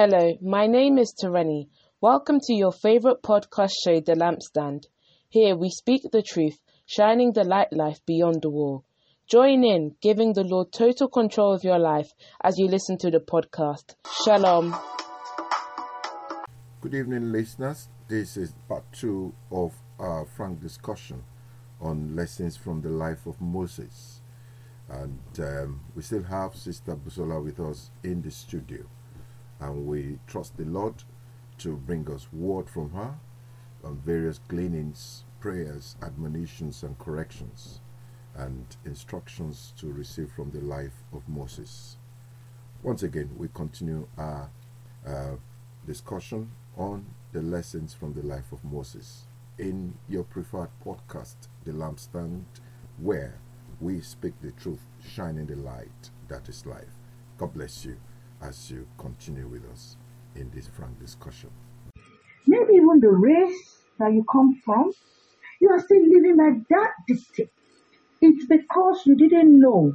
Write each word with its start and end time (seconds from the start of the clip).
Hello, 0.00 0.38
my 0.40 0.68
name 0.68 0.96
is 0.96 1.12
Tereni. 1.12 1.66
Welcome 2.00 2.38
to 2.42 2.54
your 2.54 2.70
favorite 2.70 3.20
podcast 3.20 3.72
show, 3.84 3.98
The 3.98 4.12
Lampstand. 4.12 4.84
Here 5.28 5.56
we 5.56 5.70
speak 5.70 6.02
the 6.12 6.22
truth, 6.22 6.56
shining 6.86 7.32
the 7.32 7.42
light 7.42 7.72
life 7.72 7.98
beyond 8.06 8.42
the 8.42 8.48
wall. 8.48 8.84
Join 9.26 9.64
in, 9.64 9.96
giving 10.00 10.34
the 10.34 10.44
Lord 10.44 10.70
total 10.70 11.08
control 11.08 11.52
of 11.52 11.64
your 11.64 11.80
life 11.80 12.12
as 12.44 12.58
you 12.58 12.68
listen 12.68 12.96
to 12.98 13.10
the 13.10 13.18
podcast. 13.18 13.96
Shalom. 14.24 14.76
Good 16.80 16.94
evening, 16.94 17.32
listeners. 17.32 17.88
This 18.06 18.36
is 18.36 18.54
part 18.68 18.84
two 18.92 19.34
of 19.50 19.72
our 19.98 20.26
frank 20.26 20.60
discussion 20.60 21.24
on 21.80 22.14
lessons 22.14 22.56
from 22.56 22.82
the 22.82 22.90
life 22.90 23.26
of 23.26 23.40
Moses. 23.40 24.20
And 24.88 25.18
um, 25.40 25.80
we 25.96 26.02
still 26.02 26.22
have 26.22 26.54
Sister 26.54 26.94
Busola 26.94 27.42
with 27.42 27.58
us 27.58 27.90
in 28.04 28.22
the 28.22 28.30
studio. 28.30 28.86
And 29.60 29.86
we 29.86 30.18
trust 30.26 30.56
the 30.56 30.64
Lord 30.64 31.02
to 31.58 31.76
bring 31.76 32.08
us 32.10 32.28
word 32.32 32.68
from 32.68 32.90
her 32.90 33.14
on 33.84 33.96
various 33.98 34.38
gleanings, 34.48 35.24
prayers, 35.40 35.96
admonitions, 36.02 36.82
and 36.82 36.98
corrections, 36.98 37.80
and 38.36 38.76
instructions 38.84 39.72
to 39.78 39.92
receive 39.92 40.30
from 40.30 40.50
the 40.50 40.60
life 40.60 41.02
of 41.12 41.28
Moses. 41.28 41.96
Once 42.82 43.02
again, 43.02 43.30
we 43.36 43.48
continue 43.48 44.06
our 44.16 44.50
uh, 45.06 45.36
discussion 45.86 46.50
on 46.76 47.06
the 47.32 47.42
lessons 47.42 47.94
from 47.94 48.14
the 48.14 48.22
life 48.22 48.52
of 48.52 48.64
Moses 48.64 49.26
in 49.58 49.94
your 50.08 50.22
preferred 50.22 50.70
podcast, 50.84 51.34
The 51.64 51.72
Lampstand, 51.72 52.44
where 52.98 53.40
we 53.80 54.00
speak 54.00 54.34
the 54.40 54.52
truth, 54.52 54.82
shining 55.04 55.46
the 55.46 55.56
light 55.56 56.10
that 56.28 56.48
is 56.48 56.64
life. 56.64 56.98
God 57.36 57.54
bless 57.54 57.84
you 57.84 57.96
as 58.42 58.70
you 58.70 58.86
continue 58.98 59.46
with 59.48 59.64
us 59.72 59.96
in 60.36 60.50
this 60.54 60.68
frank 60.68 60.98
discussion. 61.00 61.50
Maybe 62.46 62.74
even 62.74 63.00
the 63.00 63.10
race 63.10 63.82
that 63.98 64.12
you 64.12 64.24
come 64.30 64.60
from, 64.64 64.90
you 65.60 65.68
are 65.70 65.80
still 65.80 66.02
living 66.02 66.36
like 66.36 66.66
that 66.70 66.90
dictate. 67.06 67.50
It's 68.20 68.46
because 68.46 69.02
you 69.06 69.16
didn't 69.16 69.58
know 69.60 69.92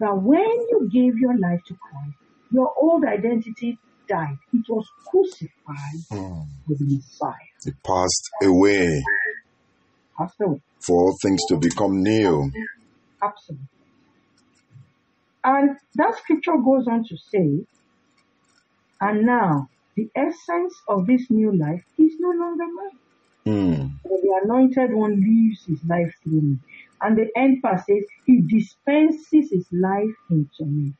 that 0.00 0.14
when 0.16 0.38
you 0.70 0.88
gave 0.92 1.18
your 1.18 1.36
life 1.38 1.60
to 1.66 1.74
Christ, 1.74 2.16
your 2.50 2.72
old 2.80 3.04
identity 3.04 3.78
died. 4.08 4.36
It 4.52 4.64
was 4.68 4.86
crucified 5.10 6.00
Hmm. 6.10 6.42
with 6.66 6.78
the 6.78 6.86
Messiah. 6.96 7.34
It 7.66 7.74
passed 7.84 8.30
away 8.42 9.02
Passed 10.16 10.40
away. 10.40 10.60
for 10.86 10.96
all 10.96 11.16
things 11.22 11.40
to 11.48 11.58
become 11.58 12.02
new. 12.02 12.50
Absolutely. 13.22 13.66
And 15.48 15.78
that 15.94 16.14
scripture 16.18 16.58
goes 16.62 16.86
on 16.86 17.04
to 17.04 17.16
say, 17.16 17.64
and 19.00 19.24
now 19.24 19.68
the 19.96 20.10
essence 20.14 20.74
of 20.88 21.06
this 21.06 21.22
new 21.30 21.56
life 21.58 21.82
is 21.98 22.12
no 22.20 22.28
longer 22.28 22.64
mine. 22.76 23.00
Hmm. 23.46 23.86
For 24.02 24.18
the 24.22 24.40
anointed 24.44 24.92
one 24.92 25.14
lives 25.16 25.64
his 25.66 25.80
life 25.88 26.12
through 26.22 26.42
me. 26.42 26.58
And 27.00 27.16
the 27.16 27.28
end 27.34 27.62
part 27.62 27.78
says, 27.78 28.04
he 28.26 28.42
dispenses 28.46 29.50
his 29.50 29.66
life 29.72 30.16
into 30.30 30.66
me. 30.66 30.92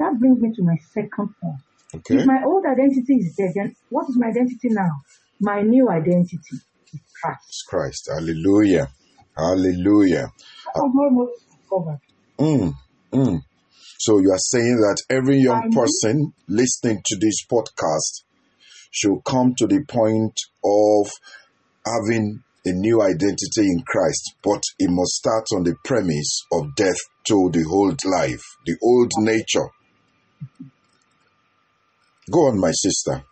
That 0.00 0.18
brings 0.18 0.40
me 0.40 0.52
to 0.56 0.64
my 0.64 0.76
second 0.92 1.30
point. 1.40 1.60
Okay. 1.94 2.16
If 2.16 2.26
my 2.26 2.42
old 2.44 2.64
identity 2.66 3.14
is 3.14 3.36
dead, 3.36 3.52
then 3.54 3.76
what 3.90 4.08
is 4.08 4.18
my 4.18 4.28
identity 4.28 4.70
now? 4.70 4.90
My 5.40 5.62
new 5.62 5.88
identity 5.88 6.40
is 6.92 7.00
Christ. 7.22 7.64
Christ. 7.68 8.10
Hallelujah. 8.12 8.88
Hallelujah. 9.36 10.32
I'm 10.74 10.98
almost 10.98 11.46
covered. 11.72 12.00
Mm. 12.40 12.72
Mm. 13.12 13.42
So 13.98 14.18
you 14.18 14.30
are 14.32 14.38
saying 14.38 14.76
that 14.80 15.02
every 15.10 15.36
young 15.40 15.70
person 15.70 16.32
listening 16.48 17.02
to 17.04 17.16
this 17.20 17.44
podcast 17.44 18.24
should 18.90 19.20
come 19.26 19.54
to 19.58 19.66
the 19.66 19.84
point 19.86 20.32
of 20.64 21.10
having 21.84 22.42
a 22.64 22.72
new 22.72 23.02
identity 23.02 23.68
in 23.68 23.82
Christ, 23.86 24.36
but 24.42 24.62
it 24.78 24.88
must 24.90 25.12
start 25.12 25.44
on 25.54 25.64
the 25.64 25.74
premise 25.84 26.46
of 26.50 26.74
death 26.76 26.96
to 27.24 27.50
the 27.52 27.66
old 27.70 28.00
life, 28.06 28.42
the 28.64 28.76
old 28.82 29.12
nature. 29.18 29.68
Go 32.30 32.48
on, 32.48 32.58
my 32.58 32.72
sister. 32.72 33.22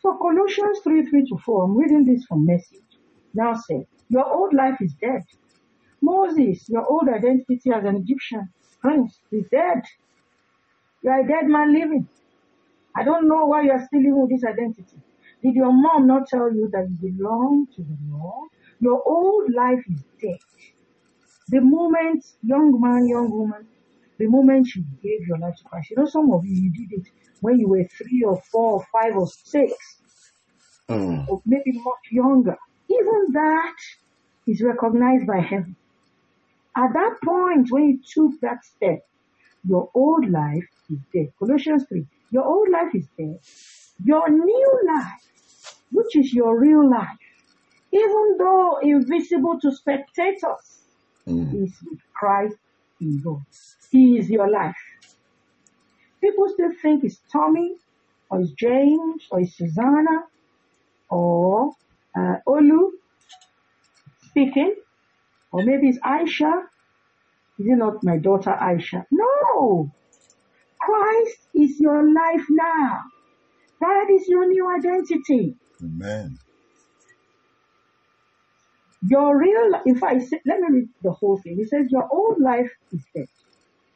So 0.00 0.16
Colossians 0.16 0.80
3, 0.82 1.04
3 1.06 1.26
to 1.28 1.38
4, 1.44 1.64
I'm 1.64 1.76
reading 1.76 2.04
this 2.06 2.24
from 2.26 2.46
message. 2.46 2.84
Now 3.34 3.52
says, 3.54 3.84
your 4.08 4.32
old 4.32 4.54
life 4.54 4.76
is 4.80 4.94
dead. 5.00 5.22
Moses, 6.04 6.68
your 6.68 6.86
old 6.86 7.08
identity 7.08 7.70
as 7.74 7.84
an 7.84 7.96
Egyptian 7.96 8.48
prince 8.80 9.20
is 9.32 9.46
dead. 9.50 9.82
You 11.02 11.10
are 11.10 11.20
a 11.20 11.28
dead 11.28 11.46
man 11.46 11.72
living. 11.72 12.08
I 12.96 13.04
don't 13.04 13.28
know 13.28 13.46
why 13.46 13.62
you 13.62 13.72
are 13.72 13.84
still 13.86 14.00
living 14.00 14.20
with 14.20 14.30
this 14.30 14.44
identity. 14.44 14.98
Did 15.42 15.54
your 15.54 15.72
mom 15.72 16.06
not 16.06 16.28
tell 16.28 16.52
you 16.54 16.68
that 16.72 16.88
you 16.90 16.98
belong 17.12 17.66
to 17.76 17.82
the 17.82 17.98
Lord? 18.10 18.50
Your 18.80 19.02
old 19.06 19.52
life 19.54 19.84
is 19.90 20.02
dead. 20.22 20.38
The 21.48 21.60
moment, 21.60 22.24
young 22.42 22.80
man, 22.80 23.06
young 23.08 23.30
woman, 23.30 23.68
the 24.18 24.26
moment 24.28 24.68
you 24.74 24.84
gave 25.02 25.26
your 25.26 25.38
life 25.38 25.54
to 25.58 25.64
Christ, 25.70 25.90
you 25.90 25.96
know, 25.98 26.06
some 26.06 26.32
of 26.32 26.44
you, 26.44 26.54
you 26.54 26.72
did 26.72 27.00
it 27.00 27.06
when 27.40 27.58
you 27.58 27.68
were 27.68 27.84
three 27.98 28.22
or 28.26 28.40
four 28.50 28.74
or 28.74 28.86
five 28.92 29.16
or 29.16 29.28
six, 29.28 29.74
Mm. 30.90 31.26
or 31.28 31.40
maybe 31.46 31.72
much 31.72 32.04
younger. 32.12 32.56
Even 32.90 33.32
that 33.32 33.76
is 34.46 34.62
recognized 34.62 35.26
by 35.26 35.40
heaven. 35.40 35.76
At 36.76 36.92
that 36.94 37.16
point, 37.24 37.68
when 37.70 37.84
you 37.88 38.00
took 38.14 38.40
that 38.42 38.64
step, 38.64 39.00
your 39.64 39.90
old 39.94 40.28
life 40.30 40.64
is 40.90 40.98
dead. 41.14 41.28
Colossians 41.38 41.84
3. 41.88 42.06
Your 42.30 42.44
old 42.44 42.68
life 42.70 42.94
is 42.94 43.08
dead. 43.18 43.38
Your 44.04 44.28
new 44.30 44.80
life, 44.88 45.22
which 45.92 46.16
is 46.16 46.32
your 46.34 46.58
real 46.58 46.88
life, 46.90 47.18
even 47.92 48.36
though 48.38 48.78
invisible 48.82 49.58
to 49.60 49.72
spectators, 49.72 50.82
Mm. 51.28 51.54
is 51.64 51.78
with 51.86 52.00
Christ 52.14 52.56
in 53.00 53.20
God. 53.24 53.42
He 53.90 54.18
is 54.18 54.30
your 54.30 54.50
life. 54.50 54.76
People 56.22 56.48
still 56.52 56.72
think 56.82 57.04
it's 57.04 57.20
Tommy, 57.32 57.76
or 58.30 58.40
it's 58.42 58.52
James, 58.52 59.26
or 59.30 59.40
it's 59.40 59.56
Susanna, 59.56 60.24
or 61.10 61.72
uh, 62.18 62.36
Olu 62.48 62.90
speaking, 64.30 64.74
or 65.54 65.62
maybe 65.64 65.88
it's 65.88 66.00
Aisha. 66.00 66.62
Is 67.60 67.66
it 67.68 67.78
not 67.78 68.02
my 68.02 68.18
daughter 68.18 68.50
Aisha? 68.50 69.04
No! 69.12 69.88
Christ 70.80 71.38
is 71.54 71.78
your 71.78 72.02
life 72.12 72.44
now. 72.50 72.98
That 73.80 74.06
is 74.10 74.26
your 74.28 74.48
new 74.48 74.68
identity. 74.76 75.56
Amen. 75.82 76.38
Your 79.08 79.38
real 79.38 79.80
if 79.86 80.02
I 80.02 80.14
fact, 80.18 80.22
it 80.22 80.28
sa- 80.28 80.36
let 80.46 80.60
me 80.60 80.68
read 80.72 80.88
the 81.02 81.12
whole 81.12 81.38
thing. 81.38 81.58
It 81.60 81.68
says, 81.68 81.86
Your 81.90 82.08
old 82.10 82.40
life 82.40 82.70
is 82.92 83.04
dead. 83.14 83.26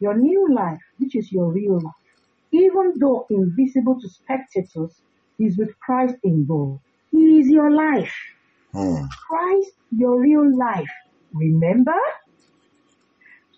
Your 0.00 0.16
new 0.16 0.54
life, 0.54 0.80
which 0.98 1.16
is 1.16 1.32
your 1.32 1.52
real 1.52 1.80
life, 1.80 2.04
even 2.52 2.92
though 3.00 3.26
invisible 3.30 4.00
to 4.00 4.08
spectators, 4.08 5.02
is 5.40 5.58
with 5.58 5.70
Christ 5.80 6.16
in 6.22 6.46
God. 6.46 6.78
He 7.10 7.40
is 7.40 7.48
your 7.48 7.70
life. 7.72 8.14
Hmm. 8.72 9.06
Christ, 9.28 9.72
your 9.90 10.20
real 10.20 10.56
life. 10.56 10.90
Remember? 11.32 11.98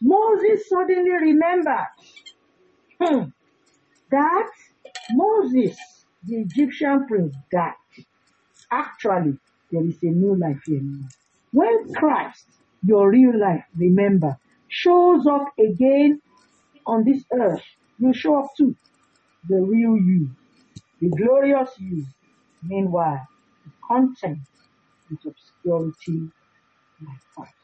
Moses 0.00 0.68
suddenly 0.68 1.10
remembered 1.10 1.86
hmm, 3.00 3.24
that 4.10 4.50
Moses, 5.12 5.76
the 6.24 6.36
Egyptian 6.36 7.06
prince, 7.06 7.34
died. 7.52 7.74
Actually, 8.70 9.38
there 9.70 9.84
is 9.84 10.02
a 10.02 10.06
new 10.06 10.36
life 10.36 10.60
here 10.66 10.80
now. 10.82 11.08
When 11.52 11.92
Christ, 11.94 12.46
your 12.82 13.10
real 13.10 13.38
life, 13.38 13.64
remember, 13.76 14.38
shows 14.68 15.26
up 15.26 15.52
again 15.58 16.20
on 16.86 17.04
this 17.04 17.24
earth, 17.32 17.62
you 17.98 18.14
show 18.14 18.42
up 18.44 18.50
too. 18.56 18.74
The 19.48 19.60
real 19.60 19.96
you, 19.96 20.30
the 21.00 21.08
glorious 21.10 21.70
you. 21.78 22.06
Meanwhile, 22.62 23.26
the 23.64 23.72
content 23.86 24.38
with 25.10 25.20
obscurity 25.26 26.30
like 27.02 27.20
Christ. 27.34 27.59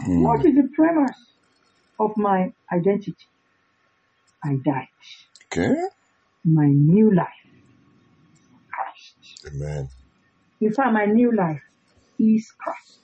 Hmm. 0.00 0.22
What 0.22 0.44
is 0.44 0.54
the 0.54 0.68
premise 0.74 1.16
of 1.98 2.16
my 2.16 2.52
identity? 2.72 3.16
I 4.44 4.56
died. 4.64 4.88
Okay. 5.46 5.74
My 6.44 6.66
new 6.66 7.14
life, 7.14 7.26
Christ. 8.72 9.46
Amen. 9.46 9.88
In 10.60 10.72
fact, 10.72 10.92
my 10.92 11.06
new 11.06 11.34
life 11.34 11.62
is 12.18 12.52
Christ. 12.58 13.00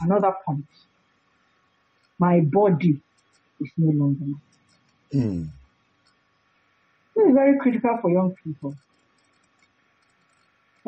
Another 0.00 0.32
point. 0.44 0.66
My 2.18 2.40
body 2.40 3.00
is 3.60 3.70
no 3.76 3.92
longer 3.92 4.24
mine. 4.26 4.40
Hmm. 5.12 5.44
This 7.16 7.26
is 7.28 7.34
very 7.34 7.58
critical 7.60 7.98
for 8.00 8.10
young 8.10 8.34
people. 8.44 8.74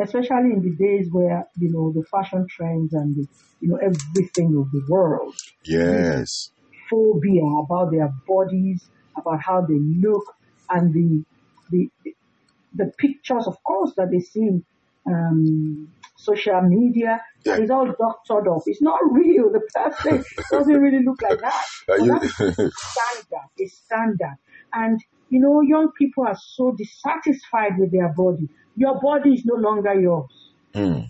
Especially 0.02 0.52
in 0.52 0.62
the 0.62 0.74
days 0.76 1.08
where 1.10 1.44
you 1.56 1.70
know 1.72 1.92
the 1.94 2.04
fashion 2.10 2.46
trends 2.50 2.92
and 2.92 3.14
the, 3.16 3.26
you 3.60 3.68
know 3.68 3.76
everything 3.76 4.56
of 4.58 4.70
the 4.72 4.82
world 4.88 5.34
Yes. 5.64 6.50
phobia 6.90 7.44
about 7.62 7.90
their 7.90 8.10
bodies 8.26 8.88
about 9.16 9.40
how 9.40 9.60
they 9.62 9.78
look 10.02 10.24
and 10.70 10.92
the 10.92 11.24
the 11.70 11.88
the 12.74 12.90
pictures, 12.98 13.46
of 13.46 13.56
course, 13.64 13.92
that 13.96 14.10
they 14.10 14.20
see 14.20 14.40
in 14.40 14.64
um, 15.06 15.88
social 16.16 16.60
media. 16.62 17.20
Yeah. 17.44 17.56
It's 17.58 17.70
all 17.70 17.86
doctored 17.86 18.48
up. 18.48 18.62
It's 18.66 18.82
not 18.82 19.00
real. 19.12 19.50
The 19.52 19.60
person 19.74 20.24
doesn't 20.50 20.74
really 20.80 21.04
look 21.04 21.22
like 21.22 21.40
that. 21.40 21.62
You- 22.00 22.18
that's 22.18 22.34
standard. 22.36 23.48
A 23.60 23.66
standard. 23.68 24.36
And 24.72 25.00
you 25.30 25.40
know, 25.40 25.60
young 25.60 25.90
people 25.98 26.26
are 26.26 26.36
so 26.36 26.74
dissatisfied 26.76 27.78
with 27.78 27.92
their 27.92 28.08
body. 28.08 28.48
Your 28.76 29.00
body 29.00 29.34
is 29.34 29.44
no 29.44 29.54
longer 29.54 29.94
yours. 29.94 30.52
Hmm. 30.74 31.00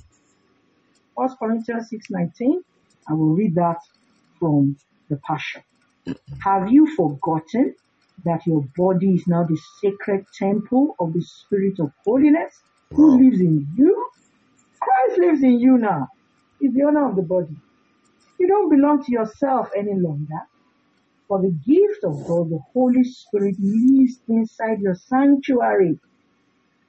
First 1.17 1.37
Corinthians 1.39 1.89
six 1.91 2.07
nineteen. 2.11 2.63
I 3.09 3.13
will 3.15 3.35
read 3.35 3.55
that 3.57 3.79
from 4.39 4.77
the 5.09 5.19
Passion. 5.27 5.63
Have 6.41 6.71
you 6.71 6.87
forgotten 6.97 7.75
that 8.25 8.47
your 8.47 8.65
body 8.77 9.15
is 9.15 9.27
now 9.27 9.45
the 9.45 9.59
sacred 9.81 10.25
temple 10.39 10.95
of 10.99 11.13
the 11.13 11.23
Spirit 11.23 11.81
of 11.81 11.91
holiness 12.05 12.55
who 12.91 13.23
lives 13.23 13.41
in 13.41 13.67
you? 13.77 14.11
Christ 14.81 15.21
lives 15.21 15.43
in 15.43 15.61
you 15.61 15.79
now. 15.79 16.09
He's 16.61 16.73
the 16.75 16.85
owner 16.85 17.09
of 17.09 17.17
the 17.17 17.23
body. 17.23 17.57
You 18.39 18.49
don't 18.49 18.71
belong 18.71 19.05
to 19.05 19.13
yourself 19.13 19.69
any 19.77 19.95
longer. 19.95 20.41
For 21.29 21.43
the 21.43 21.53
gift 21.67 22.05
of 22.05 22.25
God, 22.27 22.51
the 22.51 22.61
Holy 22.75 23.05
Spirit 23.05 23.57
lives 23.61 24.21
inside 24.29 24.81
your 24.81 24.97
sanctuary. 24.97 26.01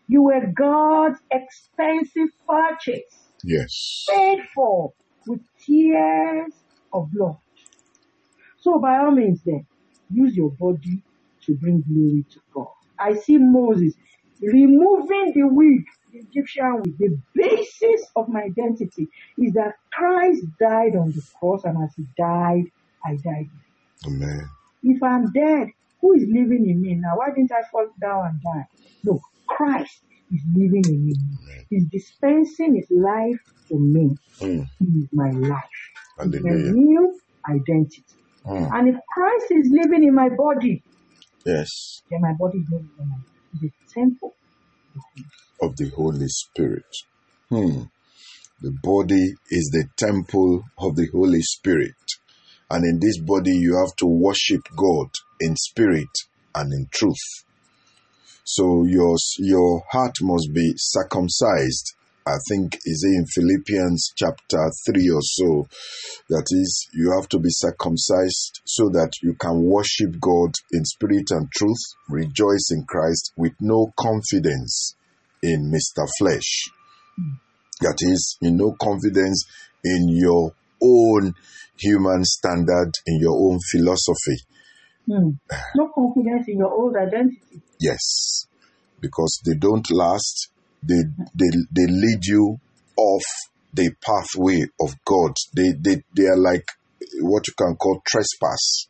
You 0.07 0.23
were 0.23 0.47
God's 0.55 1.19
expensive 1.31 2.29
purchase 2.47 3.31
Yes. 3.43 4.05
paid 4.09 4.39
for 4.55 4.93
with 5.27 5.41
tears 5.65 6.53
of 6.93 7.09
blood. 7.13 7.37
So 8.59 8.79
by 8.79 8.99
all 8.99 9.11
means 9.11 9.41
then, 9.45 9.67
use 10.09 10.35
your 10.35 10.51
body 10.59 11.03
to 11.45 11.55
bring 11.55 11.83
glory 11.87 12.25
to 12.31 12.41
God. 12.55 12.67
I 12.99 13.15
see 13.15 13.37
Moses 13.37 13.95
removing 14.41 15.33
the 15.35 15.43
wig, 15.49 15.83
the 16.11 16.19
Egyptian 16.19 16.81
wig. 16.83 16.95
The 16.99 17.17
basis 17.35 18.07
of 18.15 18.29
my 18.29 18.43
identity 18.43 19.09
is 19.37 19.53
that 19.53 19.73
Christ 19.93 20.43
died 20.59 20.95
on 20.97 21.13
the 21.15 21.23
cross 21.39 21.63
and 21.65 21.77
as 21.83 21.93
he 21.97 22.05
died, 22.17 22.65
I 23.05 23.17
died. 23.23 23.49
Amen. 24.07 24.41
If 24.83 25.01
I'm 25.03 25.31
dead, 25.31 25.67
who 26.01 26.13
is 26.13 26.23
living 26.27 26.67
in 26.69 26.81
me 26.81 26.95
now? 26.95 27.17
Why 27.17 27.27
didn't 27.35 27.51
I 27.51 27.61
fall 27.71 27.87
down 28.01 28.25
and 28.27 28.41
die? 28.41 28.65
No, 29.03 29.19
Christ 29.47 30.03
is 30.31 30.41
living 30.55 30.83
in 30.89 31.05
me. 31.05 31.15
He's 31.69 31.85
dispensing 31.91 32.75
his 32.75 32.87
life 32.91 33.39
to 33.69 33.79
me. 33.79 34.17
Hmm. 34.39 34.61
He 34.79 34.85
is 34.85 35.09
my 35.13 35.31
life. 35.31 35.63
My 36.17 36.23
Hallelujah. 36.23 36.71
new 36.71 37.19
identity. 37.49 38.05
Hmm. 38.45 38.65
And 38.73 38.89
if 38.89 38.95
Christ 39.13 39.47
is 39.51 39.69
living 39.71 40.03
in 40.03 40.13
my 40.13 40.29
body, 40.29 40.83
Yes. 41.45 42.01
then 42.09 42.21
my 42.21 42.33
body 42.39 42.59
is 42.59 42.67
no 42.69 42.77
longer. 42.99 43.15
It's 43.61 43.75
a 43.95 43.99
temple. 43.99 44.35
of. 45.61 45.69
Of 45.71 45.77
the 45.77 45.89
Holy 45.95 46.27
Spirit. 46.27 46.85
Hmm. 47.49 47.83
The 48.61 48.71
body 48.83 49.33
is 49.49 49.69
the 49.71 49.85
temple 49.97 50.63
of 50.79 50.95
the 50.95 51.07
Holy 51.11 51.41
Spirit. 51.41 51.93
And 52.69 52.83
in 52.83 52.99
this 52.99 53.19
body, 53.19 53.51
you 53.51 53.77
have 53.77 53.95
to 53.97 54.05
worship 54.05 54.61
God 54.75 55.09
in 55.39 55.55
spirit 55.55 56.09
and 56.55 56.73
in 56.73 56.87
truth. 56.91 57.43
So 58.43 58.83
your, 58.85 59.15
your 59.39 59.83
heart 59.91 60.15
must 60.21 60.53
be 60.53 60.73
circumcised. 60.77 61.93
I 62.27 62.37
think 62.49 62.75
is 62.85 63.05
in 63.05 63.25
Philippians 63.27 64.13
chapter 64.15 64.71
3 64.87 65.09
or 65.11 65.21
so. 65.21 65.67
That 66.29 66.47
is, 66.49 66.87
you 66.91 67.11
have 67.19 67.29
to 67.29 67.39
be 67.39 67.49
circumcised 67.51 68.61
so 68.65 68.89
that 68.89 69.11
you 69.21 69.35
can 69.35 69.61
worship 69.61 70.19
God 70.19 70.53
in 70.71 70.85
spirit 70.85 71.29
and 71.29 71.51
truth, 71.51 71.81
rejoice 72.09 72.69
in 72.71 72.85
Christ 72.85 73.31
with 73.37 73.53
no 73.59 73.93
confidence 73.95 74.95
in 75.43 75.71
Mr. 75.71 76.07
Flesh. 76.17 76.65
Hmm. 77.15 77.35
That 77.81 77.97
is, 78.01 78.37
in 78.41 78.57
no 78.57 78.75
confidence 78.81 79.45
in 79.83 80.09
your 80.09 80.53
own 80.81 81.33
human 81.77 82.23
standard, 82.23 82.91
in 83.05 83.19
your 83.19 83.35
own 83.35 83.59
philosophy. 83.71 84.37
Hmm. 85.07 85.29
No 85.75 85.89
confidence 85.93 86.47
in 86.47 86.57
your 86.57 86.71
old 86.71 86.95
identity. 86.95 87.61
Yes, 87.79 88.47
because 88.99 89.39
they 89.45 89.55
don't 89.55 89.89
last. 89.91 90.49
They 90.81 91.03
they 91.33 91.49
they 91.71 91.87
lead 91.87 92.25
you 92.25 92.57
off 92.97 93.23
the 93.73 93.91
pathway 94.03 94.63
of 94.79 94.95
God. 95.05 95.33
They 95.55 95.73
they 95.79 96.03
they 96.15 96.27
are 96.27 96.37
like 96.37 96.65
what 97.21 97.47
you 97.47 97.53
can 97.57 97.75
call 97.75 98.01
trespass. 98.05 98.87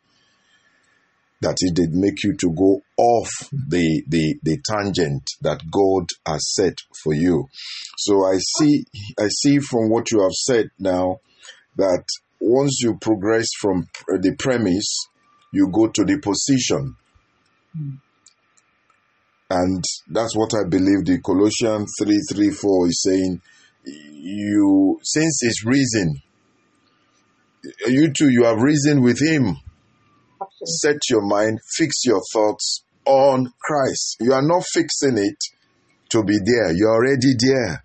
That 1.42 1.58
is, 1.60 1.74
they 1.74 1.88
make 1.92 2.24
you 2.24 2.36
to 2.38 2.50
go 2.50 2.82
off 2.98 3.30
the 3.52 4.04
the 4.08 4.36
the 4.42 4.58
tangent 4.66 5.24
that 5.42 5.62
God 5.70 6.08
has 6.26 6.54
set 6.54 6.78
for 7.04 7.14
you. 7.14 7.48
So 7.98 8.26
I 8.26 8.38
see 8.58 8.86
I 9.20 9.28
see 9.28 9.60
from 9.60 9.90
what 9.90 10.12
you 10.12 10.22
have 10.22 10.32
said 10.34 10.70
now 10.80 11.20
that 11.78 12.04
once 12.40 12.80
you 12.82 12.98
progress 13.00 13.48
from 13.60 13.88
the 14.08 14.36
premise, 14.38 15.08
you 15.52 15.70
go 15.72 15.88
to 15.88 16.04
the 16.04 16.20
position. 16.20 16.96
And 19.50 19.84
that's 20.08 20.36
what 20.36 20.52
I 20.56 20.68
believe 20.68 21.06
the 21.06 21.20
Colossians 21.24 21.94
3 22.02 22.20
3 22.32 22.50
4 22.50 22.88
is 22.88 23.02
saying. 23.04 23.42
You, 23.86 25.00
since 25.04 25.44
it's 25.44 25.64
reason, 25.64 26.20
you 27.86 28.12
too, 28.12 28.30
you 28.30 28.46
have 28.46 28.60
reason 28.60 29.02
with 29.02 29.22
Him. 29.22 29.58
Absolutely. 30.42 30.66
Set 30.66 30.98
your 31.12 31.22
mind, 31.22 31.60
fix 31.78 32.04
your 32.06 32.22
thoughts 32.34 32.84
on 33.06 33.54
Christ. 33.62 34.18
You 34.20 34.34
are 34.34 34.42
not 34.42 34.64
fixing 34.74 35.20
it 35.20 35.38
to 36.10 36.24
be 36.24 36.38
there, 36.44 36.74
you're 36.74 36.94
already 36.94 37.34
there. 37.38 37.85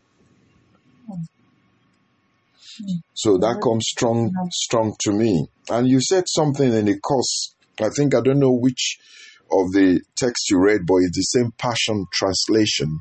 So 3.14 3.38
that 3.38 3.60
comes 3.62 3.86
strong, 3.88 4.32
strong 4.50 4.94
to 5.00 5.12
me. 5.12 5.46
And 5.68 5.88
you 5.88 6.00
said 6.00 6.24
something 6.26 6.72
in 6.72 6.86
the 6.86 6.98
course. 6.98 7.54
I 7.80 7.88
think 7.88 8.14
I 8.14 8.20
don't 8.20 8.40
know 8.40 8.52
which 8.52 8.98
of 9.50 9.72
the 9.72 10.00
text 10.16 10.50
you 10.50 10.58
read, 10.58 10.86
but 10.86 10.96
it's 11.02 11.16
the 11.16 11.22
same 11.22 11.52
Passion 11.58 12.06
translation. 12.12 13.00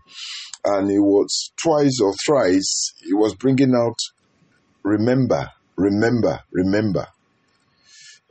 And 0.66 0.92
it 0.92 1.00
was 1.00 1.52
twice 1.62 2.00
or 2.02 2.14
thrice. 2.26 2.94
It 3.02 3.16
was 3.16 3.36
bringing 3.36 3.74
out, 3.76 3.98
remember, 4.84 5.50
remember, 5.76 6.40
remember. 6.52 7.08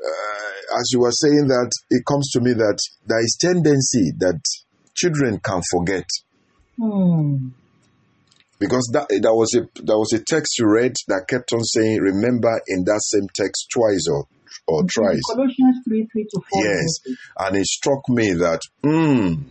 Uh, 0.04 0.78
as 0.78 0.90
you 0.92 1.00
were 1.00 1.12
saying 1.12 1.48
that, 1.48 1.70
it 1.90 2.04
comes 2.06 2.30
to 2.32 2.40
me 2.40 2.52
that 2.52 2.78
there 3.06 3.20
is 3.20 3.36
tendency 3.40 4.12
that 4.18 4.40
children 4.94 5.40
can 5.40 5.62
forget 5.70 6.04
Hmm. 6.78 7.48
Because 8.58 8.90
that 8.92 9.06
there 9.22 9.34
was 9.34 9.54
a 9.54 9.62
there 9.82 9.98
was 9.98 10.12
a 10.12 10.22
text 10.24 10.58
you 10.58 10.66
read 10.68 10.94
that 11.08 11.26
kept 11.28 11.52
on 11.52 11.62
saying 11.62 12.00
remember 12.00 12.60
in 12.68 12.84
that 12.84 13.00
same 13.02 13.28
text 13.34 13.68
twice 13.72 14.06
or 14.10 14.24
or 14.66 14.84
thrice 14.84 15.20
Colossians 15.30 15.78
3 15.86 16.08
3 16.12 16.24
to 16.24 16.40
4. 16.50 16.64
yes 16.64 17.18
and 17.38 17.56
it 17.56 17.66
struck 17.66 18.08
me 18.08 18.32
that 18.32 18.60
mm, 18.84 19.44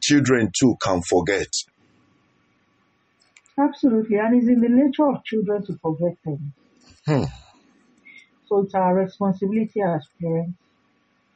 children 0.00 0.50
too 0.58 0.74
can 0.82 1.00
forget 1.02 1.48
Absolutely. 3.58 4.16
And 4.16 4.38
it's 4.38 4.48
in 4.48 4.60
the 4.60 4.68
nature 4.68 5.08
of 5.08 5.22
children 5.24 5.64
to 5.66 5.76
forget 5.82 6.16
things. 6.24 6.40
Hmm. 7.06 7.24
So 8.46 8.60
it's 8.62 8.74
our 8.74 8.94
responsibility 8.94 9.80
as 9.82 10.06
parents 10.20 10.58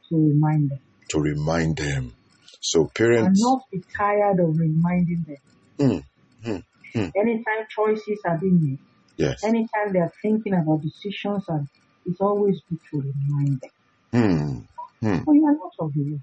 to 0.09 0.15
remind 0.15 0.71
them. 0.71 0.79
to 1.09 1.19
remind 1.19 1.77
them 1.77 2.13
so 2.59 2.81
And 2.81 2.89
parents 2.95 3.41
not 3.43 3.61
be 3.71 3.81
tired 3.95 4.39
of 4.39 4.57
reminding 4.57 5.25
them. 5.27 5.37
mm, 5.79 6.03
mm, 6.47 6.63
mm, 6.95 7.13
Anytime 7.17 7.65
choices 7.69 8.21
are 8.25 8.39
being 8.39 8.59
made, 8.63 8.79
yes 9.17 9.49
anytime 9.49 9.93
they're 9.93 10.13
thinking 10.23 10.53
about 10.55 10.81
decisions, 10.83 11.45
and 11.49 11.67
it's 12.05 12.21
always 12.21 12.61
good 12.69 12.79
to 12.91 12.97
remind 13.01 13.61
them. 13.61 13.71
mm, 14.13 14.67
mm, 15.03 15.27
Oh, 15.27 15.33
you 15.33 15.45
are 15.45 15.53
not 15.53 15.71
of 15.79 15.93
the 15.93 16.03
world. 16.03 16.21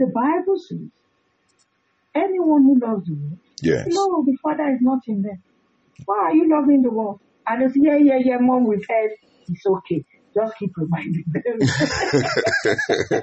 The 0.00 0.06
Bible 0.06 0.58
says, 0.58 0.90
anyone 2.14 2.64
who 2.64 2.78
loves 2.80 3.06
the 3.06 3.14
world, 3.14 3.40
yes 3.62 4.10
the 4.24 4.24
the 4.26 4.38
Father 4.42 4.70
is 4.74 4.80
not 4.82 5.00
in 5.08 5.22
them. 5.22 5.42
Why 6.06 6.18
are 6.30 6.34
you 6.36 6.50
loving 6.50 6.82
the 6.82 6.90
world? 6.90 7.20
And 7.48 7.62
they 7.62 7.68
say, 7.68 7.80
yeah, 7.82 7.96
yeah, 7.98 8.18
yeah, 8.24 8.38
mom, 8.40 8.66
we've 8.66 8.84
heard. 8.88 9.12
It's 9.48 9.66
okay. 9.66 10.04
Just 10.34 10.56
keep 10.58 10.72
reminding 10.76 11.24
them. 11.32 13.22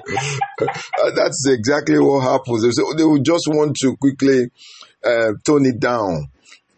Uh, 0.60 1.10
that's 1.16 1.44
exactly 1.48 1.98
what 1.98 2.20
happens. 2.22 2.62
They, 2.96 3.04
will 3.04 3.18
just 3.22 3.44
want 3.48 3.74
to 3.82 3.96
quickly 3.96 4.50
uh, 5.04 5.32
tone 5.44 5.66
it 5.66 5.80
down 5.80 6.26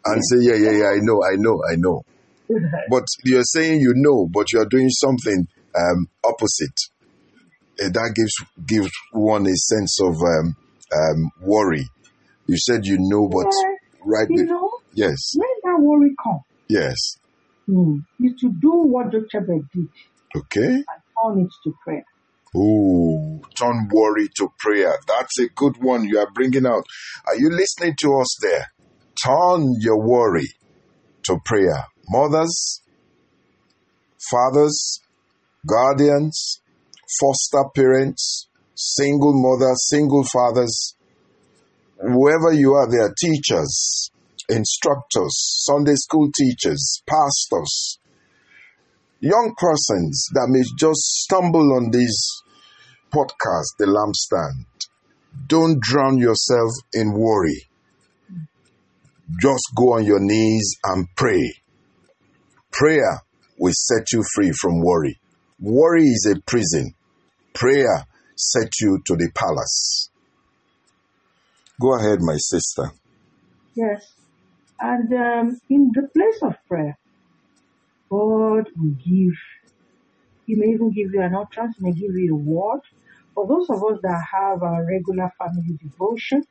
and 0.07 0.23
say 0.25 0.39
yeah 0.41 0.55
yeah 0.57 0.71
yeah 0.79 0.89
i 0.91 0.99
know 1.01 1.23
i 1.23 1.37
know 1.37 1.61
i 1.71 1.75
know. 1.77 2.03
But 2.91 3.05
you're 3.25 3.43
saying 3.45 3.81
you 3.81 3.93
know, 3.97 4.29
but 4.33 4.53
you're 4.53 4.67
doing 4.67 4.89
something 4.91 5.47
um, 5.77 6.07
opposite. 6.25 6.79
Eh, 7.81 7.89
that 7.93 8.13
gives 8.15 8.33
gives 8.67 8.91
one 9.13 9.47
a 9.47 9.55
sense 9.55 9.99
of 10.03 10.15
um, 10.15 10.55
um, 10.95 11.31
worry. 11.41 11.87
You 12.47 12.57
said 12.59 12.87
you 12.87 12.97
know, 13.01 13.29
but 13.29 13.47
Yeah, 13.51 13.75
right, 14.05 14.29
you 14.29 14.37
be- 14.45 14.51
know, 14.51 14.71
yes, 14.95 15.33
when 15.37 15.49
that 15.65 15.81
worry 15.81 16.15
comes, 16.23 16.43
yes, 16.69 17.17
hmm, 17.67 17.99
is 18.21 18.33
to 18.41 18.51
do 18.61 18.71
what 18.73 19.11
Jochebed 19.13 19.69
did 19.75 19.89
okay, 20.35 20.59
and 20.59 20.85
turn 20.85 21.41
it 21.45 21.51
to 21.65 21.73
prayer. 21.85 22.05
Ooh, 22.57 23.41
turn 23.59 23.89
worry 23.93 24.29
to 24.37 24.49
prayer. 24.59 24.97
That's 25.09 25.39
a 25.41 25.49
good 25.55 25.77
one 25.83 26.05
you 26.05 26.19
are 26.19 26.31
bringing 26.33 26.67
out. 26.67 26.85
Are 27.27 27.37
you 27.37 27.51
listening 27.51 27.95
to 28.01 28.19
us 28.21 28.37
there? 28.41 28.73
Turn 29.25 29.75
your 29.81 30.01
worry 30.01 30.49
to 31.25 31.39
prayer. 31.45 31.87
Mothers, 32.09 32.83
fathers, 34.31 35.01
guardians, 35.67 36.61
foster 37.21 37.69
parents, 37.75 38.49
single 38.75 39.33
mothers, 39.35 39.89
single 39.89 40.25
fathers, 40.25 40.95
whoever 42.01 42.53
you 42.53 42.75
are, 42.75 42.91
there 42.91 43.07
are 43.07 43.15
teachers, 43.19 44.11
instructors, 44.49 45.65
Sunday 45.65 45.95
school 45.95 46.31
teachers, 46.33 47.03
pastors, 47.07 47.99
young 49.25 49.55
persons 49.57 50.29
that 50.35 50.49
may 50.51 50.63
just 50.77 51.01
stumble 51.25 51.73
on 51.77 51.91
this 51.91 52.43
podcast, 53.11 53.73
The 53.79 53.87
Lampstand. 53.87 54.67
Don't 55.47 55.81
drown 55.81 56.19
yourself 56.19 56.71
in 56.93 57.13
worry. 57.13 57.69
Just 59.41 59.65
go 59.75 59.95
on 59.95 60.05
your 60.05 60.21
knees 60.21 60.77
and 60.85 61.09
pray. 61.17 61.55
Prayer 62.71 63.23
will 63.59 63.73
set 63.73 64.13
you 64.13 64.23
free 64.35 64.53
from 64.53 64.83
worry. 64.83 65.19
Worry 65.59 66.05
is 66.05 66.31
a 66.31 66.41
prison. 66.43 66.95
Prayer 67.55 68.05
sets 68.37 68.83
you 68.83 69.01
to 69.07 69.17
the 69.17 69.31
palace. 69.35 70.11
Go 71.81 71.97
ahead, 71.97 72.19
my 72.21 72.37
sister. 72.37 72.93
Yes. 73.75 74.05
And 74.81 75.13
um, 75.15 75.61
in 75.71 75.91
the 75.95 76.09
place 76.09 76.43
of 76.43 76.57
prayer, 76.69 76.99
God 78.11 78.69
will 78.77 78.97
give, 79.05 79.35
He 80.47 80.55
may 80.55 80.67
even 80.67 80.91
give 80.93 81.13
you 81.13 81.23
an 81.23 81.35
utterance, 81.35 81.77
He 81.79 81.85
may 81.85 81.93
give 81.93 82.15
you 82.15 82.35
a 82.35 82.37
word. 82.37 82.81
For 83.35 83.47
those 83.47 83.69
of 83.71 83.83
us 83.85 83.99
that 84.03 84.25
have 84.33 84.63
a 84.63 84.85
regular 84.85 85.31
family 85.39 85.79
devotion, 85.83 86.45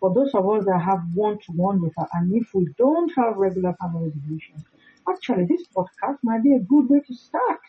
for 0.00 0.14
those 0.14 0.34
of 0.34 0.48
us 0.48 0.64
that 0.66 0.80
have 0.80 1.00
one 1.14 1.38
to 1.46 1.52
one 1.52 1.80
with 1.80 1.92
her, 1.96 2.06
and 2.12 2.32
if 2.34 2.48
we 2.54 2.68
don't 2.78 3.12
have 3.16 3.36
regular 3.36 3.74
family 3.80 4.10
devotion, 4.10 4.64
actually 5.08 5.46
this 5.46 5.66
podcast 5.76 6.18
might 6.22 6.42
be 6.42 6.54
a 6.54 6.60
good 6.60 6.88
way 6.88 7.00
to 7.00 7.14
start. 7.14 7.60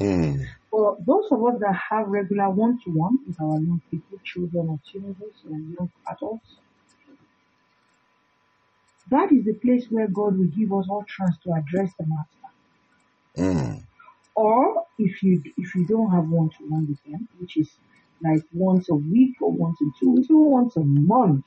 Mm. 0.00 0.46
For 0.70 0.96
those 1.06 1.26
of 1.30 1.44
us 1.44 1.60
that 1.60 1.78
have 1.90 2.08
regular 2.08 2.50
one 2.50 2.78
to 2.84 2.90
one 2.90 3.18
with 3.26 3.40
our 3.40 3.60
young 3.60 3.82
people, 3.90 4.18
children 4.24 4.68
or 4.68 4.78
teenagers 4.90 5.36
or 5.44 5.58
young 5.58 5.90
adults, 6.10 6.56
that 9.10 9.32
is 9.32 9.44
the 9.44 9.54
place 9.54 9.86
where 9.90 10.08
God 10.08 10.38
will 10.38 10.50
give 10.56 10.72
us 10.72 10.86
all 10.88 11.04
chance 11.04 11.36
to 11.44 11.52
address 11.52 11.92
the 11.98 12.06
matter. 12.06 13.54
Mm. 13.54 13.82
Or 14.34 14.84
if 14.98 15.22
you 15.22 15.42
if 15.56 15.74
you 15.74 15.86
don't 15.86 16.10
have 16.10 16.28
one 16.28 16.50
to 16.50 16.64
one 16.68 16.88
with 16.88 17.02
them, 17.04 17.28
which 17.38 17.56
is 17.56 17.70
like 18.22 18.42
once 18.52 18.88
a 18.88 18.94
week 18.94 19.34
or 19.40 19.50
once 19.50 19.76
in 19.80 19.92
two 20.00 20.12
weeks 20.12 20.28
or 20.30 20.48
once 20.48 20.76
a 20.76 20.84
month, 20.84 21.44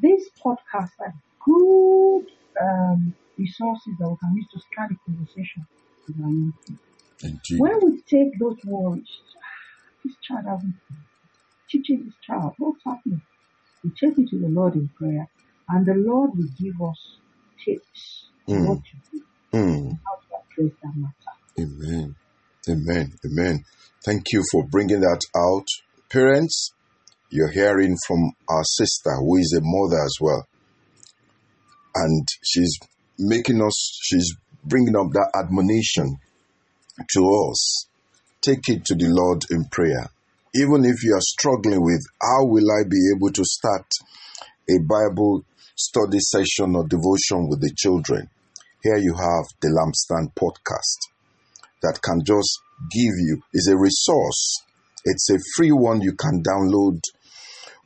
these 0.00 0.28
podcasts 0.44 0.98
are 1.00 1.14
good 1.44 2.26
um, 2.60 3.14
resources 3.38 3.92
that 3.98 4.08
we 4.08 4.16
can 4.16 4.36
use 4.36 4.46
to 4.52 4.60
start 4.72 4.90
a 4.90 4.96
conversation 5.04 5.66
with 6.06 6.16
our 6.20 6.30
young 6.30 6.52
people. 6.66 6.82
Indeed. 7.22 7.60
When 7.60 7.80
we 7.82 8.02
take 8.02 8.38
those 8.38 8.58
words, 8.64 9.08
this 10.04 10.14
child 10.22 10.46
hasn't 10.46 10.74
teaching 11.70 12.04
this 12.04 12.14
child 12.22 12.54
what's 12.58 12.82
happening. 12.84 13.22
We 13.84 13.90
take 13.90 14.18
it 14.18 14.28
to 14.30 14.38
the 14.38 14.48
Lord 14.48 14.74
in 14.74 14.88
prayer, 14.96 15.28
and 15.68 15.86
the 15.86 15.94
Lord 15.94 16.30
will 16.36 16.48
give 16.58 16.80
us 16.82 17.16
tips 17.64 18.28
on 18.48 18.56
Mm. 18.56 18.66
what 18.68 18.78
to 18.84 18.96
do, 19.12 19.22
Mm. 19.52 19.98
how 20.04 20.14
to 20.16 20.62
address 20.62 20.78
that 20.82 20.96
matter. 20.96 21.14
Amen. 21.58 22.14
Amen. 22.68 23.12
Amen. 23.24 23.64
Thank 24.04 24.32
you 24.32 24.42
for 24.52 24.66
bringing 24.66 25.00
that 25.00 25.20
out. 25.36 25.66
Parents, 26.10 26.72
you're 27.30 27.50
hearing 27.50 27.96
from 28.06 28.32
our 28.48 28.64
sister 28.64 29.10
who 29.16 29.36
is 29.38 29.52
a 29.56 29.60
mother 29.62 30.02
as 30.04 30.16
well. 30.20 30.46
And 31.94 32.26
she's 32.42 32.78
making 33.18 33.62
us, 33.62 33.98
she's 34.02 34.34
bringing 34.64 34.96
up 34.96 35.10
that 35.12 35.30
admonition 35.34 36.16
to 37.14 37.50
us. 37.50 37.86
Take 38.42 38.68
it 38.68 38.84
to 38.86 38.94
the 38.94 39.08
Lord 39.08 39.44
in 39.50 39.64
prayer. 39.70 40.08
Even 40.54 40.84
if 40.84 41.02
you 41.02 41.14
are 41.14 41.20
struggling 41.20 41.82
with 41.82 42.04
how 42.20 42.44
will 42.46 42.70
I 42.70 42.84
be 42.88 43.12
able 43.14 43.30
to 43.32 43.44
start 43.44 43.86
a 44.68 44.78
Bible 44.78 45.44
study 45.76 46.18
session 46.20 46.74
or 46.74 46.88
devotion 46.88 47.48
with 47.48 47.60
the 47.60 47.72
children, 47.76 48.28
here 48.82 48.96
you 48.96 49.14
have 49.14 49.44
the 49.60 49.68
Lampstand 49.68 50.32
podcast 50.34 51.12
that 51.82 52.00
can 52.02 52.20
just 52.24 52.60
give 52.90 53.12
you 53.18 53.42
is 53.52 53.68
a 53.68 53.76
resource. 53.76 54.62
It's 55.04 55.30
a 55.30 55.38
free 55.54 55.72
one 55.72 56.00
you 56.00 56.14
can 56.14 56.42
download 56.42 57.00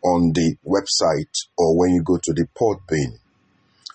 on 0.02 0.32
the 0.32 0.56
website 0.64 1.34
or 1.58 1.76
when 1.76 1.90
you 1.90 2.02
go 2.02 2.18
to 2.22 2.32
the 2.32 2.46
Podbean. 2.58 3.18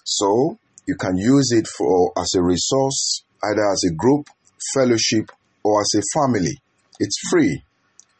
So 0.03 0.59
you 0.87 0.95
can 0.95 1.17
use 1.17 1.51
it 1.51 1.67
for 1.67 2.11
as 2.17 2.33
a 2.35 2.43
resource, 2.43 3.23
either 3.43 3.71
as 3.71 3.83
a 3.89 3.93
group, 3.93 4.27
fellowship, 4.73 5.31
or 5.63 5.81
as 5.81 5.91
a 5.97 6.19
family. 6.19 6.59
It's 6.99 7.17
free. 7.31 7.63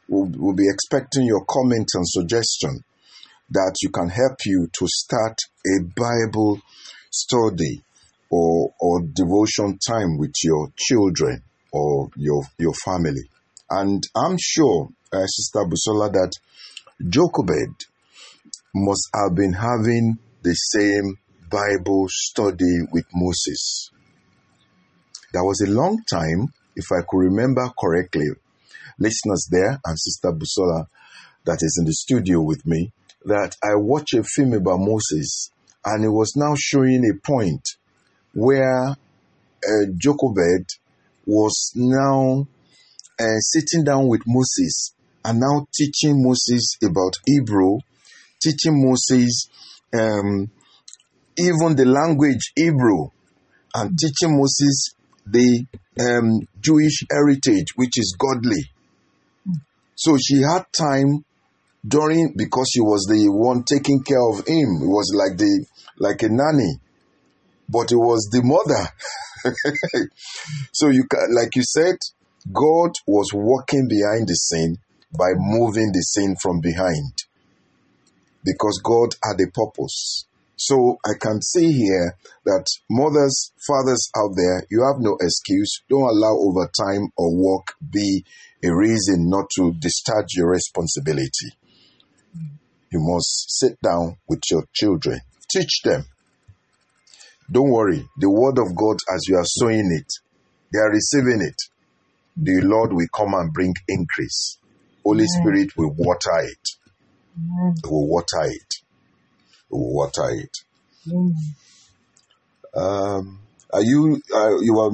We'll, 0.08 0.32
we'll 0.36 0.56
be 0.56 0.70
expecting 0.70 1.26
your 1.26 1.44
comment 1.46 1.90
and 1.94 2.08
suggestion 2.08 2.84
that 3.50 3.76
you 3.82 3.90
can 3.90 4.10
help 4.10 4.38
you 4.46 4.68
to 4.72 4.88
start 4.88 5.38
a 5.66 5.84
Bible 5.84 6.62
study 7.10 7.82
or, 8.30 8.74
or 8.80 9.02
devotion 9.02 9.78
time 9.86 10.18
with 10.18 10.34
your 10.44 10.72
children 10.76 11.42
or 11.72 12.10
your, 12.16 12.44
your 12.58 12.74
family. 12.74 13.30
And 13.70 14.04
I'm 14.16 14.38
sure, 14.40 14.90
uh, 15.12 15.26
Sister 15.26 15.66
Busola, 15.66 16.12
that 16.12 16.32
Jochebed 17.10 17.86
must 18.74 19.10
have 19.14 19.36
been 19.36 19.54
having 19.54 20.18
the 20.44 20.54
same 20.54 21.18
Bible 21.50 22.06
study 22.10 22.80
with 22.92 23.06
Moses. 23.14 23.90
That 25.34 25.44
was 25.44 25.62
a 25.62 25.72
long 25.72 26.02
time, 26.10 26.54
if 26.76 26.86
I 26.92 27.02
could 27.08 27.18
remember 27.18 27.70
correctly. 27.80 28.28
Listeners 29.00 29.48
there 29.52 29.80
and 29.84 30.00
Sister 30.00 30.32
Busola, 30.32 30.88
that 31.46 31.60
is 31.62 31.78
in 31.80 31.86
the 31.86 31.94
studio 31.94 32.42
with 32.42 32.66
me, 32.66 32.92
that 33.26 33.56
I 33.64 33.76
watched 33.76 34.14
a 34.14 34.24
film 34.24 34.54
about 34.54 34.80
Moses 34.80 35.52
and 35.86 36.04
it 36.04 36.10
was 36.10 36.34
now 36.36 36.54
showing 36.58 37.04
a 37.06 37.20
point 37.26 37.64
where 38.34 38.90
uh, 38.90 39.86
Jochebed 39.98 40.70
was 41.26 41.72
now 41.76 42.48
uh, 43.20 43.40
sitting 43.40 43.84
down 43.84 44.08
with 44.08 44.22
Moses 44.26 44.94
and 45.24 45.40
now 45.40 45.68
teaching 45.74 46.24
Moses 46.24 46.78
about 46.84 47.14
Hebrew, 47.26 47.80
teaching 48.42 48.84
Moses 48.84 49.50
um, 49.94 50.50
even 51.38 51.76
the 51.76 51.86
language 51.86 52.52
Hebrew, 52.56 53.10
and 53.74 53.98
teaching 53.98 54.38
Moses 54.38 54.96
the 55.26 55.66
um, 56.00 56.48
Jewish 56.62 57.06
heritage, 57.10 57.76
which 57.76 57.98
is 57.98 58.16
godly. 58.18 58.70
So 59.96 60.18
she 60.18 60.42
had 60.42 60.66
time 60.78 61.26
during 61.86 62.34
because 62.36 62.70
she 62.74 62.82
was 62.82 63.06
the 63.10 63.30
one 63.30 63.64
taking 63.64 64.02
care 64.04 64.22
of 64.30 64.48
him. 64.48 64.82
It 64.82 64.90
was 64.90 65.12
like 65.16 65.38
the 65.38 65.66
like 65.98 66.24
a 66.24 66.30
nanny, 66.30 66.80
but 67.70 67.92
it 67.92 67.98
was 67.98 68.30
the 68.32 68.42
mother. 68.44 68.90
so 70.74 70.90
you 70.90 71.06
like 71.30 71.56
you 71.56 71.64
said, 71.64 71.96
God 72.52 72.92
was 73.08 73.34
working 73.34 73.88
behind 73.88 74.28
the 74.28 74.36
scene 74.36 74.78
by 75.18 75.34
moving 75.36 75.92
the 75.94 76.02
scene 76.02 76.36
from 76.42 76.62
behind 76.62 77.24
because 78.44 78.80
God 78.84 79.16
had 79.24 79.42
a 79.42 79.52
purpose. 79.52 80.26
So 80.58 80.98
I 81.06 81.14
can 81.20 81.42
see 81.42 81.72
here 81.74 82.16
that 82.46 82.66
mothers, 82.90 83.52
fathers 83.68 84.10
out 84.16 84.32
there, 84.38 84.64
you 84.70 84.86
have 84.86 85.02
no 85.02 85.18
excuse. 85.20 85.82
Don't 85.90 86.10
allow 86.10 86.38
overtime 86.40 87.10
or 87.18 87.36
work 87.36 87.74
be 87.92 88.24
a 88.64 88.74
reason 88.74 89.30
not 89.30 89.50
to 89.58 89.74
discharge 89.74 90.34
your 90.36 90.50
responsibility. 90.50 91.52
You 92.92 93.00
must 93.02 93.60
sit 93.60 93.80
down 93.82 94.18
with 94.28 94.42
your 94.50 94.64
children, 94.74 95.20
teach 95.52 95.82
them. 95.84 96.06
Don't 97.52 97.70
worry, 97.70 98.08
the 98.18 98.30
word 98.30 98.58
of 98.58 98.76
God, 98.76 98.98
as 99.14 99.28
you 99.28 99.38
are 99.38 99.46
sowing 99.46 99.92
it, 99.92 100.12
they 100.72 100.80
are 100.80 100.92
receiving 100.92 101.42
it. 101.42 101.56
The 102.38 102.62
Lord 102.62 102.94
will 102.94 103.08
come 103.14 103.34
and 103.34 103.54
bring 103.54 103.74
increase. 103.88 104.58
Holy 105.04 105.26
Spirit 105.26 105.70
will 105.78 105.94
water 105.98 106.40
it. 106.40 106.70
Will 107.90 108.08
water 108.08 108.44
it. 108.46 108.74
Will 109.70 109.94
water 109.94 110.30
it. 110.32 110.58
Um, 112.76 113.40
are 113.72 113.84
you 113.84 114.22
uh, 114.34 114.58
you 114.60 114.80
are 114.80 114.92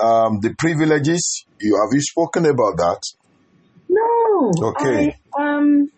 uh, 0.00 0.26
um, 0.26 0.40
the 0.40 0.54
privileges? 0.58 1.44
You 1.60 1.76
have 1.76 1.92
you 1.92 2.00
spoken 2.00 2.46
about 2.46 2.76
that? 2.76 3.00
No. 3.88 4.52
Okay. 4.68 5.14
I, 5.36 5.56
um, 5.56 5.90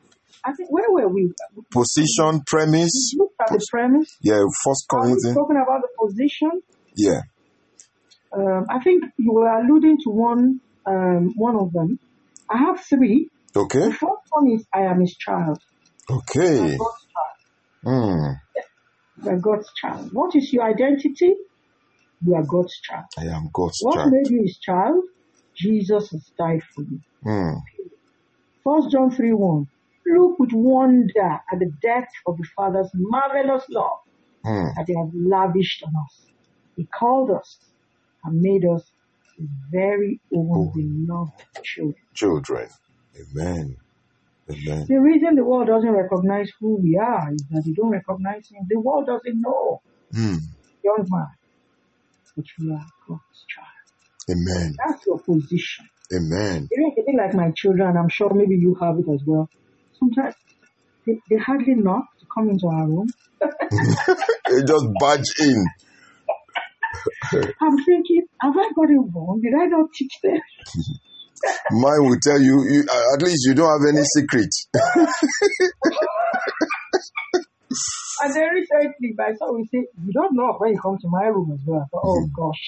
I 0.45 0.53
think 0.53 0.71
where 0.71 0.91
were 0.91 1.09
we? 1.09 1.33
Position, 1.71 2.43
premise. 2.47 3.15
At 3.41 3.49
the 3.51 3.67
premise. 3.71 4.17
Yeah, 4.23 4.43
First 4.65 4.87
Corinthians. 4.91 5.35
talking 5.35 5.57
about 5.57 5.83
the 5.83 5.89
position? 5.99 6.51
Yeah. 6.97 7.21
Um, 8.35 8.67
I 8.71 8.81
think 8.83 9.05
you 9.19 9.33
were 9.33 9.49
alluding 9.49 9.99
to 10.05 10.11
one 10.11 10.61
um, 10.87 11.33
one 11.37 11.57
of 11.57 11.73
them. 11.73 11.99
I 12.51 12.59
have 12.59 12.81
three. 12.81 13.29
Okay. 13.55 13.81
The 13.81 13.93
first 13.93 14.23
one 14.31 14.53
is 14.53 14.67
I 14.75 14.83
am 14.83 15.01
his 15.01 15.15
child. 15.17 15.59
Okay. 16.11 16.59
I'm 16.59 16.77
God's 16.77 17.07
child. 17.13 18.37
You 19.23 19.31
are 19.31 19.39
God's 19.39 19.71
child. 19.81 20.11
What 20.13 20.35
is 20.35 20.53
your 20.53 20.65
identity? 20.65 21.35
You 22.25 22.35
are 22.35 22.45
God's 22.45 22.81
child. 22.81 23.05
I 23.19 23.25
am 23.25 23.51
God's 23.53 23.79
What 23.81 23.95
child. 23.95 24.13
What 24.13 24.13
made 24.13 24.31
you 24.31 24.43
his 24.43 24.59
child? 24.59 25.05
Jesus 25.57 26.11
has 26.11 26.31
died 26.39 26.63
for 26.75 26.83
you. 26.83 27.01
Hmm. 27.23 27.59
First 28.65 28.91
John 28.91 29.11
3 29.11 29.33
1. 29.33 29.67
Look 30.16 30.38
with 30.38 30.52
wonder 30.52 31.40
at 31.52 31.59
the 31.59 31.73
depth 31.83 32.12
of 32.26 32.37
the 32.38 32.45
Father's 32.57 32.90
marvelous 32.95 33.64
love 33.71 33.99
Hmm. 34.45 34.69
that 34.76 34.85
He 34.87 34.95
has 34.97 35.09
lavished 35.14 35.83
on 35.87 35.92
us. 36.04 36.26
He 36.76 36.87
called 36.99 37.31
us 37.31 37.59
and 38.25 38.40
made 38.40 38.64
us 38.64 38.83
His 39.38 39.49
very 39.71 40.21
own 40.35 40.71
beloved 40.75 41.33
children. 41.64 41.95
Children. 42.14 42.69
Amen. 43.21 43.76
Amen. 44.50 44.87
The 44.88 45.00
reason 45.00 45.37
the 45.37 45.45
world 45.45 45.69
doesn't 45.69 45.90
recognize 45.90 46.50
who 46.61 46.81
we 46.83 46.99
are 46.99 47.33
is 47.33 47.45
that 47.50 47.62
they 47.64 47.73
don't 47.73 47.90
recognize 47.90 48.49
Him. 48.50 48.66
The 48.69 48.81
world 48.81 49.07
doesn't 49.07 49.40
know, 49.40 49.81
Hmm. 50.12 50.37
young 50.85 51.07
man, 51.11 51.28
but 52.37 52.45
you 52.59 52.73
are 52.75 52.87
God's 53.09 53.45
child. 53.49 53.66
Amen. 54.31 54.75
That's 54.85 55.07
your 55.07 55.19
position. 55.21 55.87
Amen. 56.14 56.69
You 56.71 56.83
know, 56.83 56.92
it's 56.95 56.99
a 56.99 57.11
bit 57.11 57.16
like 57.19 57.35
my 57.35 57.52
children. 57.57 57.97
I'm 57.97 58.09
sure 58.09 58.33
maybe 58.35 58.57
you 58.57 58.75
have 58.81 58.99
it 58.99 59.07
as 59.12 59.23
well. 59.26 59.49
Sometimes 60.02 60.35
they, 61.06 61.14
they 61.30 61.37
hardly 61.38 61.75
knock 61.76 62.04
to 62.21 62.26
come 62.35 62.50
into 62.50 62.66
our 62.66 62.87
room. 62.88 63.12
They 64.50 64.62
just 64.66 64.87
barge 64.99 65.30
in. 65.40 65.64
I'm 67.62 67.76
thinking, 67.78 68.26
have 68.40 68.54
I 68.56 68.71
got 68.75 68.90
it 68.90 68.99
wrong? 69.14 69.40
Did 69.42 69.54
I 69.54 69.66
not 69.66 69.87
teach 69.94 70.12
them? 70.23 70.40
Mine 71.71 72.04
will 72.09 72.18
tell 72.23 72.40
you, 72.40 72.64
you 72.68 72.85
at 73.14 73.23
least 73.23 73.47
you 73.47 73.54
don't 73.54 73.71
have 73.71 73.94
any 73.94 74.04
secret. 74.04 74.50
And 78.23 78.35
then 78.35 78.49
recently, 78.50 79.14
my 79.16 79.32
son 79.35 79.49
will 79.50 79.64
say, 79.73 79.85
You 80.04 80.12
don't 80.12 80.35
knock 80.35 80.61
when 80.61 80.73
you 80.73 80.80
come 80.80 80.97
to 81.00 81.09
my 81.09 81.25
room 81.26 81.50
as 81.52 81.61
well. 81.66 81.80
I 81.82 81.87
thought, 81.90 82.02
oh 82.04 82.28
gosh. 82.37 82.62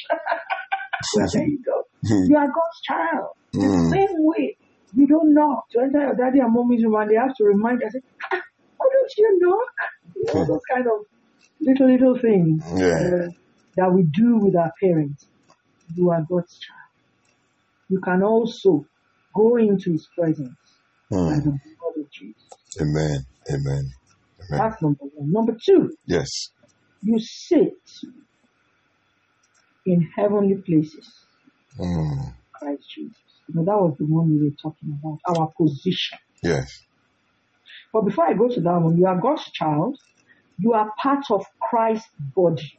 well, 1.14 1.28
there 1.32 1.46
you 1.46 1.60
go. 1.64 1.82
You 2.28 2.36
are 2.36 2.46
God's 2.46 2.80
child. 2.86 3.30
The 3.54 3.60
Mm. 3.60 3.90
same 3.92 4.14
way, 4.18 4.56
you 4.94 5.06
don't 5.08 5.34
knock 5.34 5.64
to 5.72 5.80
enter 5.80 6.00
your 6.00 6.14
daddy 6.16 6.40
and 6.40 6.52
mommy's 6.54 6.84
room 6.84 6.96
and 6.96 7.10
they 7.10 7.16
have 7.16 7.34
to 7.36 7.44
remind 7.44 7.82
us, 7.82 7.92
I 7.96 8.36
ah, 8.36 8.42
why 8.78 8.86
don't 8.92 9.12
you 9.18 9.38
knock? 9.42 9.68
You 10.16 10.24
know, 10.26 10.46
those 10.46 10.62
kind 10.72 10.86
of 10.86 11.06
little, 11.60 11.90
little 11.90 12.18
things 12.20 12.64
Yeah. 12.78 13.00
uh, 13.00 13.30
that 13.76 13.92
we 13.92 14.04
do 14.12 14.38
with 14.38 14.56
our 14.56 14.72
parents. 14.82 15.28
You 15.94 16.10
are 16.10 16.22
God's 16.28 16.58
child. 16.58 16.78
You 17.90 18.00
can 18.00 18.22
also 18.22 18.86
go 19.34 19.56
into 19.56 19.92
his 19.92 20.08
presence 20.18 20.56
Hmm. 21.10 21.28
the 21.44 21.50
blood 21.52 22.04
of 22.04 22.10
Jesus. 22.12 22.44
Amen. 22.80 23.20
Amen. 23.50 23.84
Amen. 24.40 24.70
That's 24.70 24.82
number 24.82 25.04
one. 25.14 25.32
Number 25.32 25.56
two, 25.64 25.96
Yes. 26.06 26.50
you 27.02 27.18
sit 27.20 27.74
in 29.86 30.08
heavenly 30.16 30.56
places. 30.66 31.12
Hmm. 31.76 32.30
Christ 32.54 32.84
Jesus. 32.94 33.24
You 33.48 33.54
know, 33.54 33.64
that 33.64 33.78
was 33.78 33.96
the 33.98 34.06
one 34.06 34.30
we 34.30 34.44
were 34.44 34.56
talking 34.60 34.98
about, 34.98 35.20
our 35.28 35.52
position. 35.56 36.18
Yes. 36.42 36.82
But 37.92 38.02
before 38.02 38.26
I 38.26 38.34
go 38.34 38.48
to 38.48 38.60
that 38.60 38.80
one, 38.80 38.96
you 38.96 39.06
are 39.06 39.20
God's 39.20 39.50
child. 39.52 39.98
You 40.58 40.72
are 40.72 40.90
part 41.00 41.30
of 41.30 41.44
Christ's 41.60 42.08
body. 42.34 42.78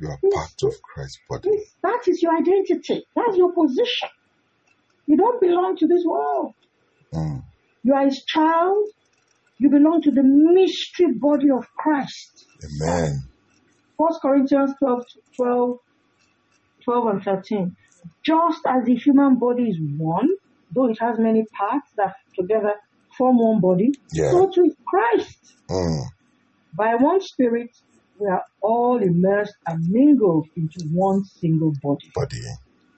You 0.00 0.08
are 0.08 0.18
part 0.32 0.62
of 0.62 0.82
Christ's 0.82 1.20
body. 1.28 1.50
That 1.82 2.00
is 2.06 2.22
your 2.22 2.36
identity. 2.36 3.04
That's 3.14 3.36
your 3.36 3.52
position. 3.52 4.08
You 5.06 5.16
don't 5.16 5.40
belong 5.40 5.76
to 5.78 5.86
this 5.86 6.04
world. 6.04 6.54
Hmm. 7.12 7.38
You 7.82 7.94
are 7.94 8.04
his 8.04 8.24
child. 8.24 8.86
You 9.58 9.70
belong 9.70 10.02
to 10.02 10.10
the 10.10 10.22
mystery 10.22 11.12
body 11.12 11.50
of 11.50 11.66
Christ. 11.76 12.46
Amen. 12.64 13.22
First 13.98 14.20
Corinthians 14.22 14.72
12, 14.78 15.04
12, 15.36 15.78
12 16.84 17.06
and 17.06 17.22
13. 17.22 17.76
Just 18.24 18.60
as 18.66 18.84
the 18.84 18.94
human 18.94 19.38
body 19.38 19.64
is 19.70 19.78
one, 19.96 20.28
though 20.74 20.88
it 20.88 20.98
has 21.00 21.18
many 21.18 21.44
parts 21.56 21.88
that 21.96 22.14
together 22.38 22.74
form 23.16 23.38
one 23.38 23.60
body, 23.60 23.90
Yeah. 24.12 24.30
so 24.30 24.50
too 24.54 24.64
is 24.64 24.76
Christ. 24.86 25.38
Hmm. 25.70 26.02
By 26.74 26.94
one 26.96 27.20
Spirit, 27.20 27.70
we 28.18 28.28
are 28.28 28.44
all 28.62 28.98
immersed 29.02 29.54
and 29.66 29.84
mingled 29.88 30.46
into 30.56 30.80
one 30.92 31.24
single 31.24 31.72
body. 31.82 32.10
Body. 32.14 32.42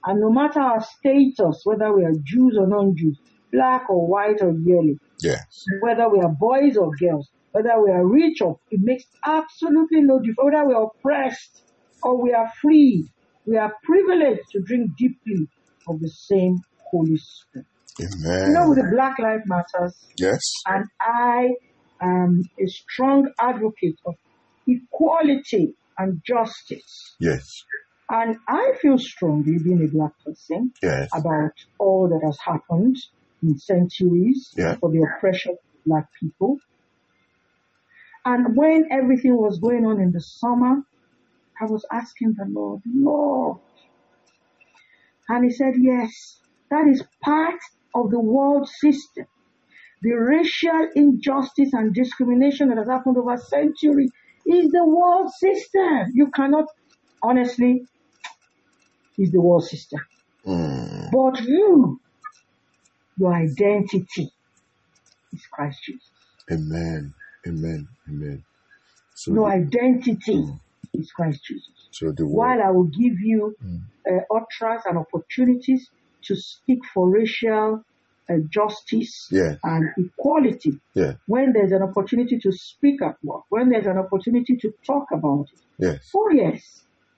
And 0.05 0.19
no 0.19 0.29
matter 0.31 0.59
our 0.59 0.81
status, 0.83 1.61
whether 1.63 1.95
we 1.95 2.03
are 2.03 2.13
Jews 2.23 2.57
or 2.59 2.67
non-Jews, 2.67 3.19
black 3.51 3.89
or 3.89 4.07
white 4.07 4.41
or 4.41 4.53
yellow, 4.63 4.95
Yes. 5.21 5.63
whether 5.81 6.09
we 6.09 6.19
are 6.19 6.33
boys 6.37 6.75
or 6.75 6.91
girls, 6.99 7.29
whether 7.51 7.81
we 7.81 7.89
are 7.91 8.05
rich 8.05 8.41
or 8.41 8.57
it 8.69 8.81
makes 8.83 9.05
absolutely 9.25 10.01
no 10.01 10.19
difference, 10.19 10.37
whether 10.51 10.67
we 10.67 10.73
are 10.73 10.87
oppressed 10.87 11.63
or 12.03 12.21
we 12.21 12.33
are 12.33 12.51
free, 12.61 13.07
we 13.45 13.57
are 13.57 13.73
privileged 13.83 14.41
to 14.51 14.61
drink 14.61 14.91
deeply 14.97 15.47
of 15.87 15.99
the 15.99 16.09
same 16.09 16.59
Holy 16.91 17.17
Spirit. 17.17 17.67
Amen. 18.01 18.47
You 18.47 18.53
know, 18.53 18.69
with 18.69 18.77
the 18.79 18.89
Black 18.91 19.19
Lives 19.19 19.43
Matters, 19.45 19.95
Yes. 20.17 20.41
and 20.67 20.85
I 20.99 21.49
am 22.01 22.43
a 22.59 22.67
strong 22.67 23.29
advocate 23.39 23.99
of 24.05 24.15
equality 24.67 25.75
and 25.97 26.21
justice. 26.25 27.15
Yes. 27.19 27.45
And 28.09 28.35
I 28.47 28.73
feel 28.81 28.97
strongly, 28.97 29.57
being 29.63 29.83
a 29.83 29.91
black 29.95 30.11
person, 30.25 30.71
Yes. 30.81 31.09
about 31.13 31.51
all 31.79 32.09
that 32.09 32.25
has 32.25 32.37
happened 32.43 32.95
in 33.41 33.57
centuries 33.57 34.53
Yeah. 34.57 34.75
for 34.79 34.91
the 34.91 35.01
oppression 35.03 35.51
of 35.51 35.57
black 35.85 36.05
people. 36.19 36.57
And 38.25 38.55
when 38.55 38.87
everything 38.91 39.35
was 39.35 39.59
going 39.59 39.85
on 39.85 39.99
in 39.99 40.11
the 40.11 40.21
summer, 40.21 40.81
I 41.61 41.65
was 41.65 41.85
asking 41.91 42.35
the 42.37 42.45
Lord, 42.49 42.81
Lord. 42.85 43.59
And 45.29 45.45
he 45.45 45.51
said, 45.51 45.73
yes, 45.77 46.39
that 46.69 46.87
is 46.87 47.03
part 47.23 47.59
of 47.95 48.09
the 48.09 48.19
world 48.19 48.67
system. 48.67 49.25
The 50.01 50.11
racial 50.11 50.89
injustice 50.95 51.71
and 51.73 51.93
discrimination 51.93 52.69
that 52.69 52.77
has 52.77 52.89
happened 52.89 53.17
over 53.17 53.37
centuries 53.37 54.11
is 54.45 54.69
the 54.69 54.85
world 54.85 55.31
system. 55.39 56.11
You 56.13 56.29
cannot, 56.31 56.65
honestly, 57.23 57.85
is 59.17 59.31
the 59.31 59.39
world 59.39 59.63
system. 59.63 60.01
Hmm. 60.43 61.07
But 61.11 61.41
you, 61.41 62.01
your 63.17 63.33
identity 63.33 64.33
is 65.31 65.45
Christ 65.51 65.79
Jesus. 65.85 66.09
Amen. 66.51 67.13
Amen. 67.47 67.87
Amen. 68.09 68.43
So, 69.15 69.33
Your 69.33 69.49
identity 69.49 70.43
is 70.93 71.11
Christ 71.11 71.43
Jesus. 71.45 71.89
so 71.91 72.11
the 72.11 72.25
While. 72.25 72.61
I 72.61 72.71
will 72.71 72.85
give 72.87 73.19
you 73.19 73.55
uh, 74.09 74.19
utterance 74.33 74.83
and 74.85 74.97
opportunities 74.97 75.89
to 76.25 76.35
speak 76.35 76.79
for 76.93 77.09
racial 77.09 77.81
uh, 78.29 78.33
justice 78.49 79.27
Yeah. 79.31 79.55
and 79.63 79.89
equality, 79.97 80.79
Yeah. 80.95 81.13
when 81.27 81.51
there's 81.53 81.71
an 81.71 81.81
opportunity 81.81 82.37
to 82.39 82.51
speak 82.51 83.01
at 83.01 83.15
work, 83.23 83.43
when 83.49 83.69
there's 83.69 83.85
an 83.87 83.97
opportunity 83.97 84.55
to 84.57 84.71
talk 84.85 85.07
about 85.13 85.45
it, 85.53 85.59
Yes. 85.79 86.09
Oh, 86.15 86.29
yes. 86.31 86.61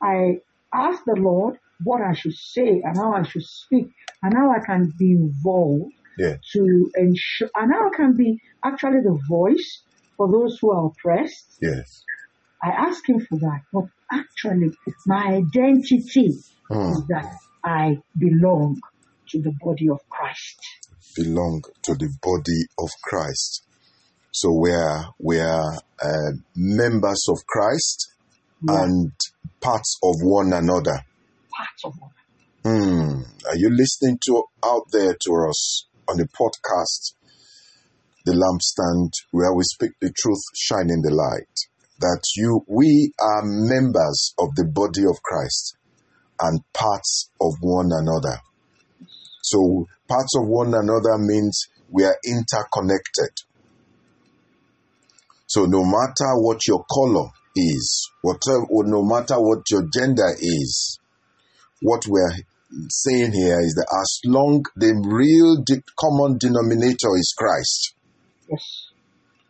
I 0.02 0.38
asked 0.74 1.04
the 1.06 1.16
Lord 1.20 1.58
what 1.84 2.02
I 2.02 2.14
should 2.14 2.34
say 2.34 2.82
and 2.84 2.98
how 2.98 3.14
I 3.14 3.24
should 3.24 3.44
speak 3.44 3.88
and 4.24 4.34
how 4.34 4.50
I 4.52 4.60
can 4.66 4.94
be 4.98 5.12
involved 5.12 5.92
Yeah. 6.18 6.38
to 6.54 6.92
ensure, 6.96 7.50
and 7.56 7.72
how 7.74 7.90
I 7.92 7.96
can 7.96 8.16
be 8.16 8.40
actually 8.64 9.02
the 9.02 9.20
voice 9.30 9.84
for 10.18 10.32
those 10.32 10.58
who 10.60 10.72
are 10.72 10.86
oppressed. 10.88 11.58
Yes. 11.62 12.04
I 12.64 12.70
asked 12.70 13.08
Him 13.08 13.20
for 13.20 13.38
that, 13.40 13.62
but 13.72 13.86
actually, 14.12 14.72
my 15.06 15.36
identity 15.44 16.34
Hmm. 16.70 16.92
is 16.92 17.04
that 17.10 17.32
I 17.64 17.98
belong 18.18 18.80
to 19.30 19.42
the 19.42 19.54
body 19.62 19.90
of 19.90 20.00
Christ. 20.10 20.60
belong 21.16 21.62
to 21.84 21.94
the 21.94 22.10
body 22.22 22.62
of 22.80 22.90
Christ. 23.04 23.64
So 24.32 24.52
we 24.52 24.72
are 24.72 25.14
we 25.20 25.40
are 25.40 25.74
uh, 26.04 26.32
members 26.56 27.26
of 27.30 27.38
Christ 27.48 28.12
Yeah. 28.62 28.84
and 28.84 29.12
parts 29.62 29.98
of 30.04 30.16
one 30.22 30.52
another. 30.54 31.00
Part 31.56 31.80
of 31.86 31.94
one. 32.00 32.12
Hmm. 32.66 33.22
Are 33.48 33.56
you 33.56 33.70
listening 33.70 34.18
to 34.26 34.44
out 34.64 34.84
there 34.92 35.16
to 35.26 35.46
us 35.50 35.88
on 36.10 36.18
the 36.18 36.28
podcast, 36.28 37.14
the 38.26 38.34
lampstand, 38.34 39.12
where 39.32 39.54
we 39.54 39.64
speak 39.64 39.92
the 40.02 40.12
truth, 40.12 40.42
shining 40.56 41.02
the 41.02 41.14
light? 41.14 41.56
That 42.06 42.22
you, 42.36 42.64
we 42.68 43.12
are 43.20 43.42
members 43.44 44.36
of 44.38 44.54
the 44.54 44.64
body 44.64 45.06
of 45.10 45.24
Christ 45.24 45.76
and 46.40 46.62
parts 46.72 47.32
of 47.42 47.54
one 47.62 47.90
another. 47.92 48.38
So 49.42 49.88
parts 50.08 50.36
of 50.38 50.48
one 50.48 50.76
another 50.76 51.18
means 51.18 51.68
we 51.90 52.04
are 52.04 52.16
interconnected. 52.24 53.42
So 55.48 55.66
no 55.66 55.84
matter 55.84 56.38
what 56.38 56.68
your 56.68 56.86
color 56.86 57.30
is, 57.56 58.08
whatever, 58.22 58.68
no 58.70 59.04
matter 59.04 59.42
what 59.42 59.64
your 59.72 59.88
gender 59.92 60.30
is, 60.38 61.00
what 61.82 62.06
we're 62.08 62.36
saying 62.90 63.32
here 63.34 63.62
is 63.62 63.74
that 63.74 63.88
as 64.00 64.20
long 64.26 64.64
the 64.76 64.94
real 65.04 65.64
de- 65.64 65.82
common 66.00 66.38
denominator 66.38 67.18
is 67.18 67.34
Christ, 67.36 67.96
Yes. 68.48 68.92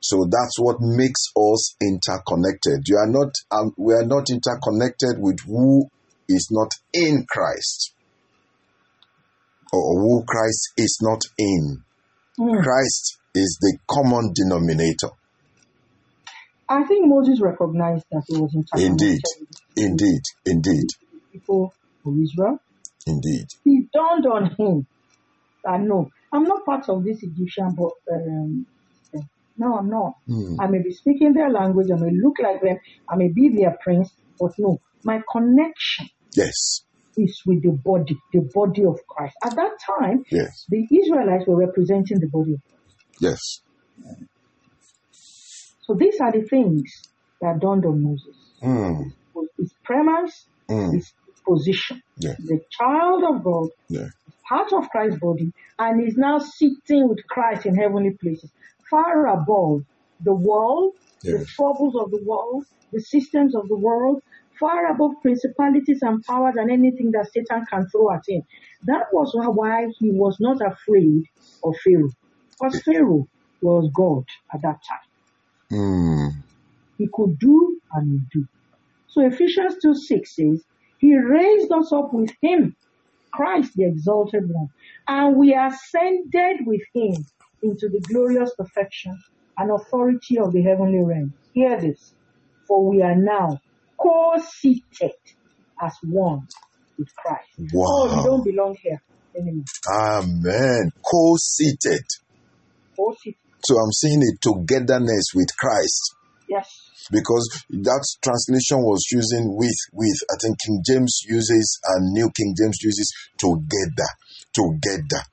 So 0.07 0.27
that's 0.29 0.59
what 0.59 0.77
makes 0.79 1.31
us 1.35 1.75
interconnected. 1.81 2.85
You 2.85 2.97
are 2.97 3.09
not, 3.09 3.33
um, 3.49 3.71
we 3.75 3.95
are 3.95 4.05
not 4.05 4.29
interconnected 4.29 5.17
with 5.17 5.37
who 5.47 5.87
is 6.29 6.49
not 6.51 6.69
in 6.93 7.25
Christ, 7.27 7.95
or 9.73 9.99
who 9.99 10.23
Christ 10.27 10.73
is 10.77 10.99
not 11.01 11.21
in. 11.39 11.81
Mm. 12.39 12.61
Christ 12.61 13.17
is 13.33 13.57
the 13.59 13.79
common 13.89 14.31
denominator. 14.35 15.09
I 16.69 16.83
think 16.83 17.07
Moses 17.07 17.41
recognized 17.41 18.05
that 18.11 18.23
he 18.27 18.35
was 18.37 18.53
interconnected 18.53 18.91
Indeed, 18.91 19.21
indeed, 19.75 20.21
indeed, 20.45 20.87
people 21.31 21.73
of 22.05 22.13
Israel. 22.21 22.59
indeed. 23.07 23.47
He 23.63 23.87
dawned 23.91 24.27
on 24.27 24.55
him 24.55 24.85
that 25.63 25.81
no, 25.81 26.09
I'm 26.31 26.43
not 26.43 26.63
part 26.63 26.89
of 26.89 27.03
this 27.03 27.23
Egyptian, 27.23 27.73
but 27.75 27.91
um, 28.13 28.67
no, 29.57 29.77
I'm 29.77 29.89
not. 29.89 30.13
Hmm. 30.27 30.59
I 30.59 30.67
may 30.67 30.79
be 30.81 30.91
speaking 30.91 31.33
their 31.33 31.49
language, 31.49 31.87
I 31.91 31.97
may 31.97 32.11
look 32.11 32.35
like 32.41 32.61
them, 32.61 32.77
I 33.09 33.15
may 33.15 33.29
be 33.33 33.49
their 33.57 33.77
prince, 33.83 34.11
but 34.39 34.51
no, 34.57 34.79
my 35.03 35.21
connection 35.31 36.07
Yes, 36.35 36.81
is 37.17 37.41
with 37.45 37.61
the 37.63 37.77
body, 37.83 38.17
the 38.33 38.49
body 38.53 38.83
of 38.85 38.99
Christ. 39.09 39.35
At 39.43 39.55
that 39.55 39.71
time, 39.99 40.23
yes, 40.31 40.65
the 40.69 40.85
Israelites 40.91 41.45
were 41.47 41.57
representing 41.57 42.19
the 42.19 42.27
body 42.31 42.53
of 42.53 42.59
Christ. 42.69 43.21
yes. 43.21 43.61
So 45.81 45.95
these 45.97 46.19
are 46.19 46.31
the 46.31 46.41
things 46.47 46.91
that 47.41 47.59
dawned 47.59 47.85
on 47.85 48.03
Moses. 48.03 48.35
Mm, 48.63 49.03
His 49.59 49.73
premise, 49.83 50.47
mm, 50.69 50.93
his 50.93 51.13
position. 51.47 52.01
yeah, 52.17 52.33
The 52.39 52.59
child 52.71 53.23
of 53.23 53.43
God, 53.43 53.67
yeah. 53.89 54.07
part 54.49 54.73
of 54.73 54.89
Christ's 54.89 55.19
body, 55.19 55.51
and 55.77 56.07
is 56.07 56.15
now 56.17 56.39
sitting 56.39 57.07
with 57.07 57.19
Christ 57.29 57.65
in 57.67 57.75
heavenly 57.75 58.17
places, 58.21 58.51
far 58.89 59.27
above 59.27 59.81
the 60.21 60.35
world, 60.35 60.93
the 61.29 61.39
Yes. 61.39 61.47
troubles 61.55 61.95
of 61.99 62.11
the 62.11 62.21
world, 62.25 62.65
the 62.93 63.01
systems 63.01 63.55
of 63.55 63.67
the 63.69 63.77
world, 63.77 64.21
far 64.59 64.91
above 64.91 65.11
principalities 65.23 65.99
and 66.01 66.23
powers 66.25 66.55
and 66.57 66.71
anything 66.71 67.11
that 67.13 67.27
Satan 67.33 67.65
can 67.71 67.87
throw 67.91 68.11
at 68.13 68.21
him. 68.27 68.43
That 68.83 69.05
was 69.13 69.31
why 69.35 69.87
he 69.99 70.11
was 70.11 70.37
not 70.39 70.57
afraid 70.65 71.23
of 71.63 71.75
Pharaoh. 71.83 72.11
Because 72.59 72.81
Pharaoh 72.83 73.27
was 73.61 73.91
God 73.95 74.23
at 74.53 74.61
that 74.63 74.79
time. 74.89 75.07
Mm, 75.71 76.31
He 76.97 77.09
could 77.13 77.39
do 77.39 77.79
and 77.93 78.11
would 78.13 78.29
do. 78.33 78.45
So 79.07 79.21
Ephesians 79.25 79.75
2 79.83 79.95
6 79.95 80.35
says, 80.35 80.65
He 80.99 81.17
raised 81.17 81.71
us 81.71 81.93
up 81.93 82.09
with 82.13 82.31
Him, 82.41 82.75
Christ 83.33 83.73
the 83.75 83.85
exalted 83.87 84.43
one, 84.47 84.69
and 85.07 85.37
we 85.37 85.55
ascended 85.55 86.65
with 86.65 86.81
Him 86.95 87.27
into 87.65 87.89
the 87.89 88.01
glorious 88.07 88.51
perfection 88.57 89.17
and 89.57 89.71
authority 89.71 90.37
of 90.37 90.53
the 90.53 90.61
heavenly 90.61 91.03
realm. 91.03 91.33
Hear 91.53 91.79
this, 91.79 92.13
for 92.67 92.89
we 92.89 93.01
are 93.01 93.15
now 93.15 93.59
co-seated 94.01 95.15
as 95.81 95.93
one 96.03 96.47
with 96.97 97.07
Christ. 97.15 97.71
Oh, 97.75 98.07
wow. 98.07 98.23
don't 98.23 98.43
belong 98.43 98.75
here 98.81 99.01
anymore. 99.35 99.65
Amen. 99.89 100.91
Co-seated. 101.03 102.05
Co-seated. 102.97 103.39
So 103.65 103.75
I'm 103.77 103.91
seeing 103.91 104.21
a 104.21 104.31
togetherness 104.41 105.31
with 105.33 105.47
Christ 105.57 106.15
Yes. 106.47 106.69
because 107.11 107.63
that 107.69 108.05
translation 108.21 108.77
was 108.85 109.03
using 109.11 109.55
with 109.55 109.73
with 109.91 110.17
I 110.29 110.35
think 110.41 110.57
King 110.63 110.83
James 110.85 111.21
uses 111.27 111.79
and 111.87 112.13
New 112.13 112.29
King 112.29 112.53
James 112.55 112.77
uses 112.83 113.11
together, 113.39 114.09
together, 114.53 115.23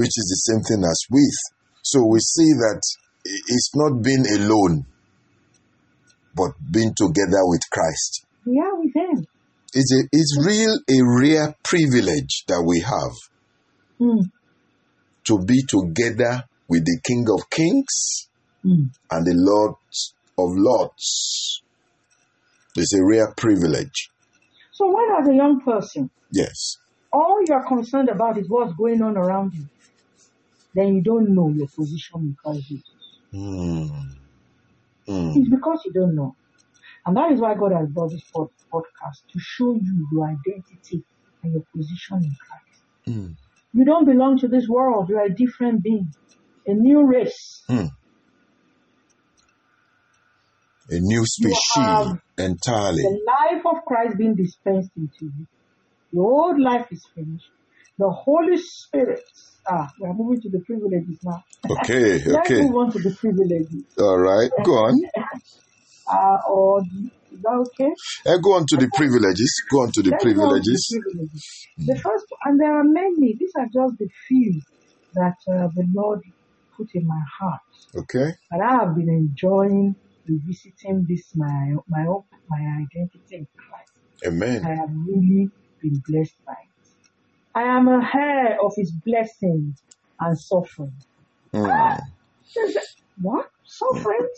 which 0.00 0.16
is 0.16 0.26
the 0.32 0.40
same 0.48 0.62
thing 0.64 0.82
as 0.88 1.00
with. 1.10 1.36
So 1.82 2.06
we 2.06 2.18
see 2.20 2.50
that 2.64 2.80
it's 3.24 3.70
not 3.74 4.02
being 4.02 4.24
alone, 4.40 4.84
but 6.34 6.52
being 6.72 6.92
together 6.96 7.42
with 7.44 7.60
Christ. 7.70 8.24
We 8.46 8.58
are 8.58 8.76
with 8.80 8.94
Him. 8.94 9.26
It's 9.74 9.92
a 9.92 10.00
it's 10.10 10.34
real 10.44 10.72
a 10.88 10.98
rare 11.20 11.54
privilege 11.62 12.44
that 12.48 12.64
we 12.66 12.80
have 12.80 13.14
Mm. 14.00 14.24
to 15.26 15.38
be 15.44 15.62
together 15.68 16.44
with 16.68 16.84
the 16.86 16.98
King 17.06 17.26
of 17.30 17.50
Kings 17.50 18.28
Mm. 18.64 18.88
and 19.10 19.26
the 19.26 19.34
Lord 19.36 19.74
of 20.38 20.48
Lords. 20.56 21.62
It's 22.76 22.94
a 22.94 23.04
rare 23.04 23.32
privilege. 23.36 24.10
So 24.72 24.86
when 24.88 25.08
as 25.20 25.28
a 25.28 25.34
young 25.34 25.60
person, 25.60 26.10
Yes. 26.32 26.78
all 27.12 27.38
you're 27.46 27.66
concerned 27.68 28.08
about 28.08 28.38
is 28.38 28.46
what's 28.48 28.72
going 28.74 29.02
on 29.02 29.16
around 29.18 29.52
you, 29.54 29.66
then 30.74 30.94
you 30.94 31.02
don't 31.02 31.34
know 31.34 31.48
your 31.48 31.68
position 31.68 32.20
in 32.20 32.36
Christ 32.42 32.68
Jesus. 32.68 33.20
Mm. 33.34 33.90
Mm. 35.08 35.36
It's 35.36 35.48
because 35.48 35.82
you 35.84 35.92
don't 35.92 36.14
know. 36.14 36.36
And 37.06 37.16
that 37.16 37.32
is 37.32 37.40
why 37.40 37.54
God 37.54 37.72
has 37.72 37.88
brought 37.88 38.10
this 38.10 38.22
pod- 38.34 38.48
podcast 38.72 39.22
to 39.32 39.38
show 39.38 39.74
you 39.74 40.08
your 40.12 40.26
identity 40.26 41.04
and 41.42 41.52
your 41.52 41.62
position 41.74 42.18
in 42.22 42.36
Christ. 42.46 43.18
Mm. 43.18 43.34
You 43.72 43.84
don't 43.84 44.04
belong 44.04 44.38
to 44.38 44.48
this 44.48 44.66
world. 44.68 45.08
You 45.08 45.18
are 45.18 45.26
a 45.26 45.34
different 45.34 45.82
being, 45.82 46.12
a 46.66 46.74
new 46.74 47.06
race. 47.06 47.62
Mm. 47.68 47.90
A 50.90 50.98
new 50.98 51.24
species 51.24 52.18
entirely. 52.36 53.02
The 53.02 53.20
life 53.26 53.62
of 53.64 53.84
Christ 53.86 54.18
being 54.18 54.34
dispensed 54.34 54.90
into 54.96 55.32
you. 55.38 55.46
Your 56.12 56.24
old 56.24 56.60
life 56.60 56.86
is 56.90 57.06
finished. 57.14 57.52
The 58.00 58.08
Holy 58.08 58.56
Spirit. 58.56 59.20
Ah, 59.68 59.86
we 60.00 60.08
are 60.08 60.14
moving 60.14 60.40
to 60.40 60.48
the 60.48 60.62
privileges 60.64 61.20
now. 61.22 61.44
Okay, 61.68 62.24
Let's 62.32 62.48
okay. 62.48 62.62
move 62.62 62.76
on 62.76 62.92
to 62.92 62.98
the 62.98 63.14
privileges. 63.20 63.84
All 63.98 64.16
right. 64.18 64.50
Go 64.64 64.72
on. 64.72 65.02
Uh, 66.10 66.38
or 66.48 66.80
is 66.80 67.40
that 67.42 67.66
okay? 67.68 67.92
Eh, 68.24 68.38
go 68.42 68.54
on 68.56 68.64
to 68.68 68.78
the 68.78 68.88
privileges. 68.94 69.52
Go 69.70 69.82
on 69.82 69.92
to 69.92 70.02
the 70.02 70.12
Let's 70.12 70.24
go 70.24 70.30
to 70.30 70.32
privileges. 70.32 70.88
The, 70.88 71.02
privileges. 71.02 71.68
the 71.76 71.96
first, 72.00 72.24
and 72.46 72.58
there 72.58 72.72
are 72.72 72.84
many. 72.84 73.36
These 73.38 73.52
are 73.58 73.66
just 73.66 73.98
the 73.98 74.08
few 74.26 74.62
that 75.12 75.36
uh, 75.52 75.68
the 75.76 75.84
Lord 75.94 76.20
put 76.78 76.88
in 76.94 77.06
my 77.06 77.20
heart. 77.38 77.60
Okay. 77.94 78.32
And 78.50 78.62
I 78.62 78.80
have 78.80 78.96
been 78.96 79.10
enjoying 79.10 79.94
revisiting 80.26 81.04
this 81.06 81.36
my 81.36 81.74
my 81.86 82.06
my 82.48 82.60
identity 82.80 83.44
in 83.44 83.46
Christ. 83.60 83.92
Amen. 84.26 84.64
I 84.64 84.70
have 84.80 84.88
really 84.88 85.50
been 85.82 86.02
blessed 86.08 86.36
by 86.46 86.52
it. 86.52 86.69
I 87.54 87.62
am 87.62 87.88
a 87.88 88.00
heir 88.14 88.56
of 88.64 88.72
His 88.76 88.92
blessings 89.04 89.82
and 90.20 90.38
suffering. 90.38 90.94
Mm. 91.54 91.98
There's 92.54 92.76
a- 92.76 92.80
What 93.20 93.46
suffering? 93.64 94.28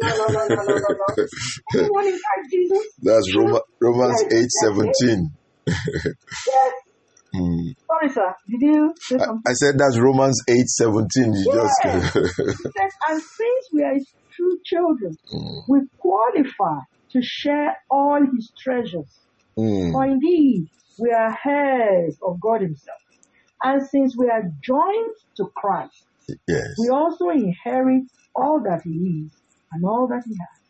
No, 0.00 0.08
no, 0.16 0.28
no, 0.28 0.46
no, 0.48 0.62
no, 0.62 0.62
no, 0.64 0.78
no. 0.78 1.26
Anyone 1.78 2.06
in 2.06 2.12
Christ 2.12 2.50
Jesus? 2.52 2.84
That's 3.02 3.36
Roma, 3.36 3.60
Romans 3.80 4.22
Yes, 4.22 4.32
eight 4.32 4.50
seventeen. 4.64 5.30
Yes. 6.46 6.72
Mm. 7.34 7.74
Sorry, 7.90 8.08
sir. 8.10 8.34
Did 8.48 8.60
you 8.62 8.94
say 9.00 9.16
I, 9.16 9.24
something? 9.24 9.42
I 9.48 9.52
said 9.54 9.74
that's 9.78 9.98
Romans 9.98 10.40
eight 10.48 10.68
seventeen. 10.68 11.32
You 11.34 11.50
Yes. 11.52 11.76
just 11.84 12.14
He 12.58 12.64
says, 12.64 12.92
and 13.08 13.20
since 13.20 13.64
we 13.72 13.82
are 13.82 13.94
his 13.94 14.12
true 14.34 14.58
children, 14.64 15.16
Mm. 15.34 15.62
we 15.68 15.80
qualify 15.98 16.80
to 17.12 17.20
share 17.22 17.76
all 17.90 18.20
his 18.34 18.52
treasures. 18.62 19.26
Mm. 19.58 19.92
For 19.92 20.04
indeed, 20.06 20.68
we 20.98 21.12
are 21.12 21.36
heirs 21.46 22.18
of 22.22 22.40
God 22.40 22.60
himself. 22.62 22.98
And 23.62 23.86
since 23.86 24.16
we 24.16 24.28
are 24.30 24.42
joined 24.62 25.14
to 25.38 25.46
Christ, 25.56 26.06
Yes. 26.48 26.74
we 26.78 26.88
also 26.90 27.30
inherit 27.30 28.04
all 28.34 28.62
that 28.64 28.82
he 28.84 29.24
is 29.26 29.32
and 29.72 29.84
all 29.84 30.08
that 30.08 30.22
he 30.26 30.32
has. 30.34 30.60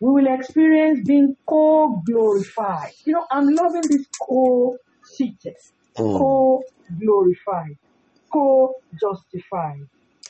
We 0.00 0.10
will 0.10 0.34
experience 0.34 1.00
being 1.06 1.36
co-glorified. 1.48 2.92
You 3.06 3.14
know, 3.14 3.26
I'm 3.30 3.48
loving 3.48 3.82
this 3.88 4.06
co-seated, 4.28 5.56
Mm. 5.98 6.18
co-glorified, 6.18 7.76
co-justified, 8.32 9.80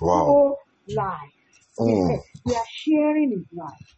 Wow. 0.00 0.24
co-life. 0.26 1.34
Mm. 1.80 2.20
We 2.46 2.54
are 2.54 2.64
sharing 2.70 3.30
his 3.32 3.46
life. 3.58 3.88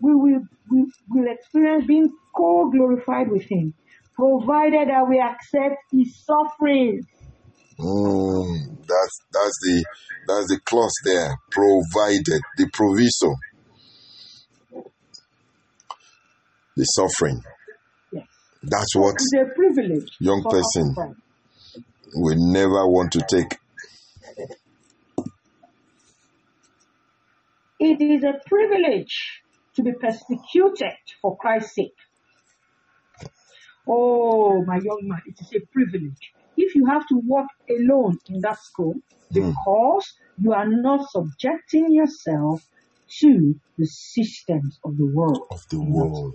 We 0.00 0.14
will, 0.14 0.40
we 0.70 0.86
will 1.10 1.32
experience 1.32 1.86
being 1.86 2.10
co-glorified 2.36 3.30
with 3.30 3.44
him, 3.44 3.74
provided 4.14 4.88
that 4.88 5.06
we 5.08 5.18
accept 5.20 5.76
his 5.90 6.24
suffering. 6.24 7.00
Mm, 7.78 8.76
that's 8.78 9.18
that's 9.32 9.58
the 9.64 9.84
that's 10.28 10.48
the 10.48 10.60
clause 10.64 10.94
there. 11.04 11.36
Provided 11.50 12.40
the 12.56 12.68
proviso, 12.72 13.34
the 16.76 16.84
suffering. 16.84 17.42
Yes. 18.12 18.26
That's 18.62 18.94
what 18.94 19.14
It's 19.14 19.32
a 19.34 19.54
privilege. 19.54 20.08
Young 20.20 20.42
person. 20.44 20.94
we 22.20 22.34
never 22.36 22.86
want 22.86 23.12
to 23.12 23.22
take. 23.28 23.58
It 27.80 28.00
is 28.00 28.22
a 28.22 28.34
privilege 28.46 29.42
to 29.74 29.82
be 29.82 29.92
persecuted 29.92 30.94
for 31.20 31.36
Christ's 31.36 31.74
sake. 31.74 31.96
Oh, 33.88 34.64
my 34.64 34.76
young 34.76 35.00
man, 35.02 35.20
it 35.26 35.36
is 35.40 35.52
a 35.54 35.66
privilege. 35.72 36.32
If 36.56 36.74
you 36.74 36.86
have 36.86 37.06
to 37.08 37.20
work 37.26 37.48
alone 37.68 38.18
in 38.28 38.40
that 38.42 38.58
school 38.58 38.94
because 39.32 40.12
you 40.38 40.52
are 40.52 40.68
not 40.68 41.08
subjecting 41.10 41.92
yourself 41.92 42.62
to 43.20 43.54
the 43.78 43.86
systems 43.86 44.78
of 44.84 44.96
the 44.96 45.06
world. 45.06 45.46
Of 45.50 45.60
the 45.70 45.80
world. 45.80 46.34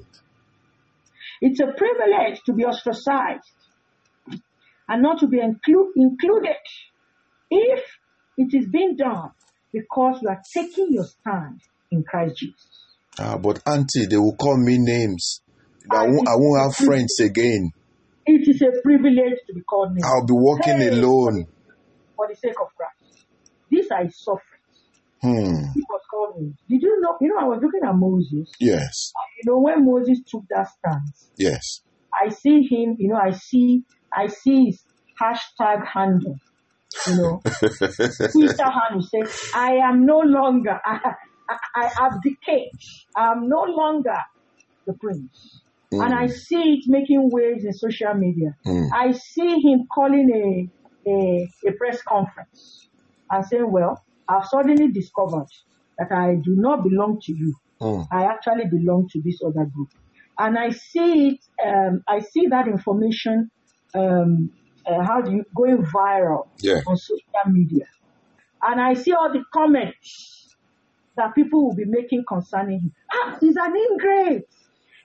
It's 1.42 1.60
a 1.60 1.68
privilege 1.68 2.42
to 2.46 2.54
be 2.54 2.66
ostracized 2.66 3.52
and 4.88 5.02
not 5.02 5.20
to 5.20 5.28
be 5.28 5.38
inclu- 5.38 5.92
included 5.96 6.56
if 7.50 7.84
it 8.38 8.54
is 8.54 8.68
being 8.72 8.96
done 8.98 9.32
because 9.72 10.20
you 10.22 10.30
are 10.30 10.42
taking 10.54 10.88
your 10.92 11.06
stand 11.06 11.60
in 11.92 12.04
Christ 12.04 12.38
Jesus. 12.38 12.70
Ah, 13.20 13.38
but 13.38 13.62
auntie, 13.68 14.06
they 14.06 14.18
will 14.18 14.36
call 14.36 14.58
me 14.58 14.78
names. 14.78 15.42
I 15.92 16.06
won't, 16.08 16.28
I 16.28 16.36
won't 16.36 16.62
have 16.62 16.76
friends 16.88 17.20
again. 17.20 17.72
It 18.26 18.48
is 18.48 18.62
a 18.62 18.82
privilege 18.84 19.40
to 19.48 19.54
be 19.54 19.62
called 19.62 19.92
names 19.94 20.04
I'll 20.04 20.26
be 20.26 20.34
walking 20.34 20.78
Hey. 20.78 20.90
alone. 20.90 21.46
for 22.16 22.28
the 22.28 22.36
sake 22.36 22.60
of 22.62 22.68
Christ. 22.76 23.26
These 23.70 23.90
are 23.92 24.04
his 24.04 24.18
sufferings. 24.24 24.44
Hmm. 25.22 25.72
He 25.74 25.82
was 25.90 26.02
called 26.12 26.36
names. 26.42 26.56
Did 26.70 26.82
you 26.82 27.00
know? 27.02 27.16
You 27.22 27.30
know, 27.30 27.40
I 27.40 27.46
was 27.46 27.60
looking 27.62 27.82
at 27.88 27.96
Moses. 27.96 28.52
Yes. 28.60 29.12
You 29.44 29.52
know, 29.52 29.60
when 29.60 29.86
Moses 29.86 30.20
took 30.28 30.44
that 30.50 30.68
stance, 30.70 31.32
Yes. 31.38 31.82
I 32.14 32.30
see 32.30 32.64
him, 32.68 32.96
you 33.00 33.10
know, 33.10 33.18
I 33.18 33.32
see, 33.32 33.84
I 34.12 34.28
see 34.28 34.66
his 34.68 34.84
hashtag 35.22 35.86
handle, 35.86 36.36
you 37.08 37.16
know, 37.16 37.42
Twitter 38.32 38.64
handle 38.64 39.02
say, 39.02 39.22
I 39.54 39.74
am 39.76 40.06
no 40.06 40.20
longer, 40.20 40.80
I, 40.86 41.14
I, 41.50 41.58
I 41.76 41.92
abdicate. 42.08 42.70
I 43.16 43.32
am 43.34 43.48
no 43.48 43.62
longer 43.68 44.18
the 44.88 44.94
prince. 44.94 45.62
And 45.92 46.14
I 46.14 46.28
see 46.28 46.74
it 46.74 46.84
making 46.88 47.30
waves 47.32 47.64
in 47.64 47.74
social 47.74 48.14
media. 48.14 48.56
Mm. 48.66 48.90
I 48.94 49.12
see 49.12 49.60
him 49.62 49.88
calling 49.94 50.30
a, 50.34 51.10
a, 51.10 51.48
a 51.68 51.72
press 51.78 52.02
conference 52.02 52.90
and 53.32 53.46
saying, 53.46 53.72
well, 53.72 54.04
I've 54.28 54.46
suddenly 54.46 54.92
discovered 54.92 55.48
that 55.98 56.12
I 56.12 56.36
do 56.36 56.56
not 56.58 56.84
belong 56.84 57.20
to 57.24 57.34
you. 57.34 57.56
Hmm. 57.80 58.02
I 58.12 58.26
actually 58.26 58.66
belong 58.70 59.08
to 59.12 59.22
this 59.24 59.40
other 59.46 59.66
group. 59.74 59.90
And 60.38 60.58
I 60.58 60.70
see 60.70 61.30
it, 61.30 61.40
um, 61.66 62.02
I 62.08 62.20
see 62.20 62.48
that 62.48 62.68
information, 62.68 63.50
um, 63.96 64.52
uh, 64.86 65.04
how 65.04 65.22
do 65.22 65.32
you, 65.32 65.44
going 65.56 65.84
viral 65.84 66.44
Yeah. 66.62 66.82
on 66.86 66.98
social 66.98 67.52
media. 67.52 67.86
And 68.62 68.82
I 68.82 68.94
see 68.94 69.14
all 69.14 69.32
the 69.32 69.44
comments 69.54 70.56
that 71.16 71.34
people 71.34 71.68
will 71.68 71.76
be 71.76 71.86
making 71.86 72.24
concerning 72.28 72.82
him. 72.82 72.92
Ah, 73.14 73.38
he's 73.40 73.56
an 73.56 73.74
ingrate. 73.76 74.44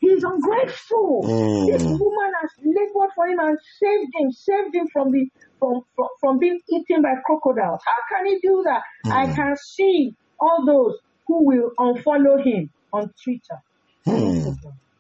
He's 0.03 0.25
ungrateful. 0.25 1.23
Mm. 1.25 1.67
This 1.73 1.83
woman 1.85 2.33
has 2.41 2.51
labored 2.59 3.11
for 3.15 3.29
him 3.29 3.39
and 3.39 3.57
saved 3.79 4.11
him, 4.19 4.33
saved 4.33 4.75
him 4.75 4.89
from 4.93 5.13
the 5.13 5.29
from, 5.61 5.83
from, 5.95 6.09
from 6.21 6.39
being 6.41 6.61
eaten 6.69 7.03
by 7.03 7.15
crocodiles. 7.25 7.81
How 7.87 8.17
can 8.17 8.27
he 8.27 8.41
do 8.43 8.65
that? 8.65 8.83
I 9.07 9.33
can 9.33 9.57
see 9.57 10.13
all 10.41 10.67
those 10.67 10.99
who 11.29 11.47
will 11.47 11.71
unfollow 11.79 12.45
him 12.45 12.71
on 12.93 13.13
Twitter. 13.23 13.63
Hmm. 14.05 14.55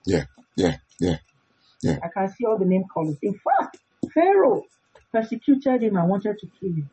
Yeah. 0.06 0.26
Yeah. 0.54 0.76
Yeah. 1.00 1.98
I 2.00 2.08
can 2.14 2.28
see 2.28 2.44
all 2.44 2.56
the 2.56 2.64
name 2.64 2.84
callers. 2.94 3.16
In 3.22 3.34
fact, 3.34 3.78
Pharaoh 4.14 4.62
persecuted 5.12 5.82
him 5.82 5.96
and 5.96 6.08
wanted 6.08 6.38
to 6.38 6.46
kill 6.60 6.70
him. 6.70 6.88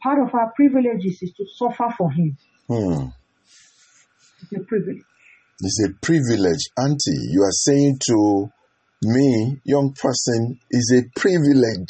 Part 0.00 0.20
of 0.20 0.32
our 0.36 0.52
privileges 0.54 1.20
is 1.20 1.32
to 1.32 1.46
suffer 1.56 1.92
for 1.98 2.12
him. 2.12 2.36
Hmm. 2.68 3.08
It's 4.42 4.52
a 4.52 4.60
privilege. 4.60 5.02
It's 5.64 5.80
a 5.88 5.92
privilege, 6.04 6.70
auntie. 6.76 7.30
You 7.30 7.42
are 7.44 7.52
saying 7.52 7.98
to 8.08 8.50
me, 9.04 9.60
young 9.64 9.92
person, 9.94 10.58
is 10.70 10.92
a 10.98 11.20
privilege 11.20 11.86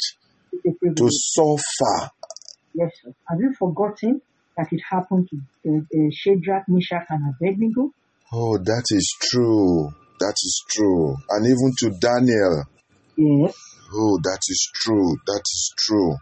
It's 0.51 0.65
a 0.67 0.71
privilege. 0.77 0.97
to 0.97 1.09
suffer. 1.09 2.11
Yes, 2.75 2.91
sir. 3.03 3.11
Have 3.29 3.39
you 3.39 3.51
forgotten 3.57 4.21
that 4.57 4.67
it 4.71 4.79
happened 4.87 5.27
to 5.31 5.37
uh, 5.67 5.77
uh, 5.79 6.09
Shadrach, 6.11 6.65
Meshach, 6.67 7.07
and 7.09 7.33
Abednego? 7.33 7.89
Oh, 8.31 8.59
that 8.59 8.83
is 8.91 9.11
true. 9.19 9.89
That 10.19 10.35
is 10.43 10.63
true. 10.69 11.15
And 11.29 11.45
even 11.47 11.71
to 11.79 11.89
Daniel. 11.99 12.63
Yes. 13.17 13.55
Oh, 13.91 14.19
that 14.23 14.39
is 14.49 14.71
true. 14.75 15.17
That 15.25 15.41
is 15.43 15.73
true. 15.79 16.15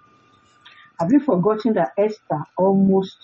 Have 1.01 1.11
you 1.11 1.19
forgotten 1.19 1.73
that 1.73 1.91
Esther 1.97 2.43
almost 2.57 3.17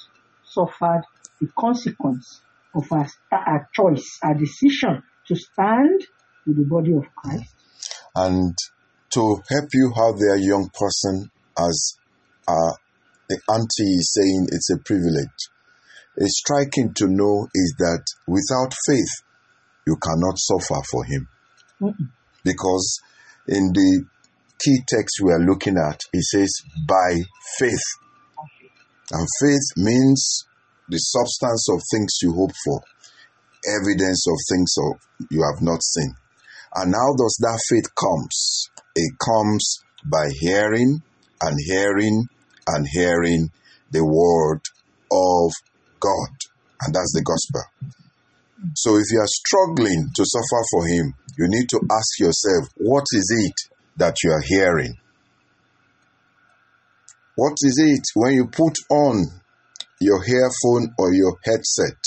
suffered 0.44 1.04
the 1.40 1.48
consequence 1.58 2.42
of 2.78 2.86
sta- 2.86 3.44
her 3.46 3.70
choice, 3.74 4.20
her 4.22 4.34
decision 4.34 5.04
to 5.28 5.36
stand 5.36 6.02
with 6.46 6.58
the 6.58 6.66
body 6.66 6.94
of 6.94 7.04
Christ? 7.16 7.54
And 8.16 8.56
to 9.12 9.42
help 9.50 9.70
you 9.74 9.94
out 9.98 10.16
there, 10.20 10.38
young 10.38 10.70
person, 10.74 11.30
as 11.58 11.98
uh, 12.48 12.74
the 13.30 13.40
auntie 13.50 13.96
is 13.96 14.14
saying, 14.14 14.48
it's 14.52 14.70
a 14.72 14.78
privilege. 14.84 15.50
It's 16.16 16.40
striking 16.40 16.94
to 16.96 17.08
know 17.08 17.48
is 17.54 17.76
that 17.80 18.04
without 18.28 18.74
faith, 18.88 19.24
you 19.86 19.96
cannot 20.02 20.38
suffer 20.38 20.82
for 20.90 21.04
him. 21.06 21.28
Mm-mm. 21.82 22.10
Because 22.44 23.00
in 23.48 23.72
the 23.74 24.06
key 24.60 24.80
text 24.88 25.20
we 25.22 25.32
are 25.32 25.40
looking 25.40 25.78
at, 25.78 26.00
it 26.12 26.24
says, 26.24 26.52
by 26.88 27.22
faith. 27.60 27.84
And 29.12 29.28
faith 29.42 29.78
means 29.78 30.47
the 30.90 30.98
substance 30.98 31.68
of 31.70 31.82
things 31.92 32.20
you 32.22 32.34
hope 32.34 32.54
for, 32.64 32.82
evidence 33.68 34.26
of 34.28 34.38
things 34.50 34.74
of 34.78 35.28
you 35.30 35.44
have 35.44 35.62
not 35.62 35.84
seen. 35.84 36.14
And 36.76 36.94
how 36.94 37.14
does 37.16 37.38
that 37.42 37.60
faith 37.70 37.90
comes? 37.96 38.70
It 38.96 39.14
comes 39.20 39.84
by 40.06 40.30
hearing 40.40 41.02
and 41.42 41.58
hearing 41.66 42.28
and 42.68 42.88
hearing 42.92 43.52
the 43.92 44.04
word 44.04 44.62
of 45.12 45.52
God. 46.00 46.30
And 46.82 46.94
that's 46.94 47.14
the 47.14 47.24
gospel. 47.24 47.62
So 48.76 48.98
if 48.98 49.06
you 49.12 49.20
are 49.20 49.28
struggling 49.28 50.10
to 50.16 50.26
suffer 50.26 50.64
for 50.72 50.88
him, 50.88 51.14
you 51.38 51.48
need 51.48 51.70
to 51.70 51.82
ask 51.92 52.20
yourself, 52.20 52.70
what 52.78 53.06
is 53.14 53.34
it 53.46 53.74
that 53.98 54.16
you 54.24 54.32
are 54.32 54.42
hearing? 54.42 54.94
What 57.36 57.56
is 57.62 57.78
it 57.78 58.04
when 58.16 58.34
you 58.34 58.48
put 58.48 58.74
on 58.90 59.26
your 60.00 60.24
earphone 60.24 60.94
or 60.98 61.14
your 61.14 61.38
headset 61.44 61.98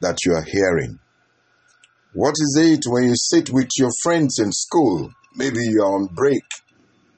that 0.00 0.18
you 0.24 0.34
are 0.34 0.42
hearing? 0.42 0.98
What 2.12 2.34
is 2.40 2.58
it 2.60 2.84
when 2.86 3.04
you 3.04 3.14
sit 3.14 3.50
with 3.50 3.68
your 3.78 3.90
friends 4.02 4.38
in 4.38 4.52
school? 4.52 5.10
Maybe 5.34 5.58
you 5.60 5.82
are 5.82 5.94
on 5.94 6.06
break. 6.14 6.44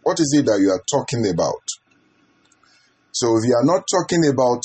What 0.02 0.18
is 0.20 0.34
it 0.36 0.46
that 0.46 0.58
you 0.60 0.70
are 0.70 0.82
talking 0.90 1.28
about? 1.30 1.62
So 3.12 3.36
if 3.38 3.44
you 3.46 3.54
are 3.54 3.64
not 3.64 3.84
talking 3.90 4.26
about 4.26 4.62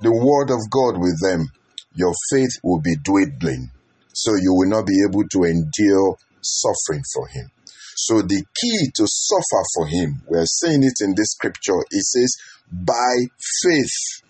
the 0.00 0.12
word 0.12 0.50
of 0.50 0.60
God 0.70 1.00
with 1.00 1.20
them, 1.22 1.48
your 1.94 2.12
faith 2.30 2.52
will 2.62 2.80
be 2.80 2.96
dwindling. 3.02 3.70
So 4.12 4.32
you 4.34 4.52
will 4.54 4.68
not 4.68 4.86
be 4.86 5.04
able 5.08 5.24
to 5.28 5.44
endure 5.44 6.16
suffering 6.42 7.02
for 7.14 7.28
him. 7.28 7.50
So 7.96 8.22
the 8.22 8.44
key 8.60 8.90
to 8.96 9.06
suffer 9.06 9.62
for 9.74 9.86
him, 9.86 10.22
we're 10.26 10.46
saying 10.46 10.82
it 10.82 11.00
in 11.00 11.14
this 11.16 11.32
scripture, 11.32 11.80
it 11.90 12.04
says, 12.04 12.36
by 12.70 13.28
faith. 13.62 14.22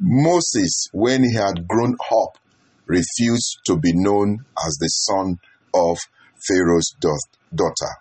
Moses, 0.00 0.88
when 0.92 1.24
he 1.24 1.34
had 1.34 1.66
grown 1.66 1.96
up, 2.12 2.38
refused 2.86 3.60
to 3.66 3.76
be 3.76 3.92
known 3.92 4.38
as 4.66 4.76
the 4.78 4.88
son 4.88 5.38
of 5.74 5.98
Pharaoh's 6.46 6.94
daughter. 7.00 7.92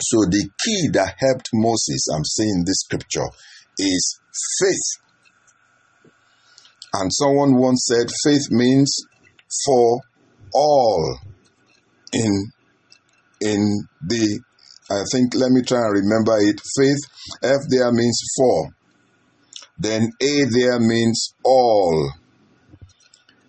So 0.00 0.18
the 0.28 0.48
key 0.64 0.88
that 0.92 1.14
helped 1.18 1.48
Moses, 1.52 2.08
I'm 2.14 2.24
saying 2.24 2.64
this 2.66 2.80
scripture, 2.80 3.26
is 3.78 4.20
faith. 4.60 5.02
And 6.94 7.10
someone 7.12 7.56
once 7.56 7.86
said, 7.88 8.10
faith 8.24 8.50
means 8.50 8.94
for 9.64 10.00
all 10.52 11.18
in 12.12 12.50
in 13.40 13.88
the 14.06 14.40
I 14.90 15.02
think 15.10 15.34
let 15.34 15.50
me 15.50 15.62
try 15.62 15.78
and 15.78 16.04
remember 16.04 16.36
it. 16.38 16.60
Faith 16.76 16.98
F 17.42 17.60
there 17.70 17.90
means 17.92 18.20
for. 18.36 18.68
Then 19.82 20.12
A 20.20 20.44
there 20.44 20.78
means 20.78 21.34
all. 21.44 22.12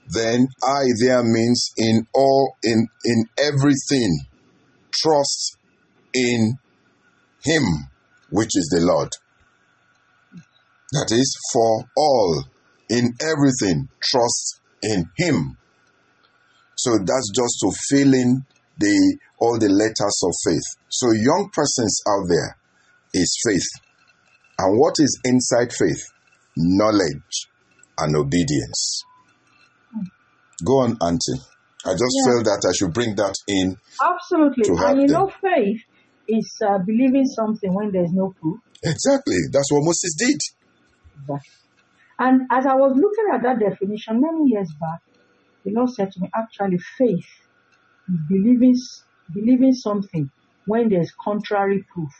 Then 0.08 0.48
I 0.64 0.86
there 1.00 1.24
means 1.24 1.72
in 1.78 2.08
all 2.12 2.56
in 2.64 2.88
in 3.06 3.26
everything. 3.38 4.26
Trust 4.92 5.58
in 6.14 6.58
him, 7.44 7.64
which 8.32 8.56
is 8.56 8.68
the 8.74 8.82
Lord. 8.82 9.10
That 10.94 11.12
is 11.12 11.38
for 11.54 11.86
all 11.96 12.46
in 12.90 13.14
everything. 13.22 13.90
Trust 14.02 14.60
in 14.82 15.06
him. 15.16 15.58
So 16.78 16.98
that's 16.98 17.32
just 17.36 17.60
to 17.62 17.72
fill 17.90 18.14
in 18.16 18.44
the 18.80 19.18
all 19.38 19.60
the 19.60 19.70
letters 19.70 20.20
of 20.24 20.34
faith. 20.44 20.66
So 20.90 21.12
young 21.12 21.52
persons 21.54 22.02
out 22.10 22.26
there 22.28 22.58
is 23.14 23.38
faith. 23.48 23.70
And 24.58 24.80
what 24.80 24.96
is 24.98 25.20
inside 25.26 25.72
faith? 25.72 26.13
Knowledge 26.58 27.50
and 27.98 28.16
obedience. 28.16 29.04
Go 30.66 30.80
on, 30.80 30.98
Auntie. 31.02 31.42
I 31.86 31.92
just 31.92 32.16
Yeah. 32.26 32.32
felt 32.32 32.46
that 32.46 32.66
I 32.70 32.74
should 32.74 32.94
bring 32.94 33.16
that 33.16 33.34
in. 33.48 33.76
Absolutely. 34.02 34.66
And 34.78 35.02
you 35.02 35.08
them. 35.08 35.22
know, 35.22 35.32
faith 35.42 35.82
is 36.28 36.56
uh, 36.66 36.78
believing 36.86 37.26
something 37.26 37.74
when 37.74 37.92
there's 37.92 38.12
no 38.14 38.34
proof. 38.40 38.60
Exactly. 38.84 39.38
That's 39.52 39.72
what 39.72 39.82
Moses 39.84 40.16
did. 40.18 40.40
Exactly. 41.20 41.50
And 42.20 42.42
as 42.52 42.66
I 42.66 42.76
was 42.76 42.94
looking 42.96 43.34
at 43.34 43.44
that 43.44 43.60
definition 43.60 44.22
many 44.22 44.52
years 44.52 44.72
back, 44.80 45.00
the 45.66 45.72
Lord 45.74 45.90
said 45.90 46.12
to 46.12 46.22
me, 46.22 46.30
actually, 46.36 46.78
faith 46.98 47.26
is 48.08 48.20
believing, 48.30 48.76
believing 49.34 49.74
something 49.74 50.30
when 50.66 50.90
there's 50.90 51.12
contrary 51.22 51.84
proof. 51.94 52.12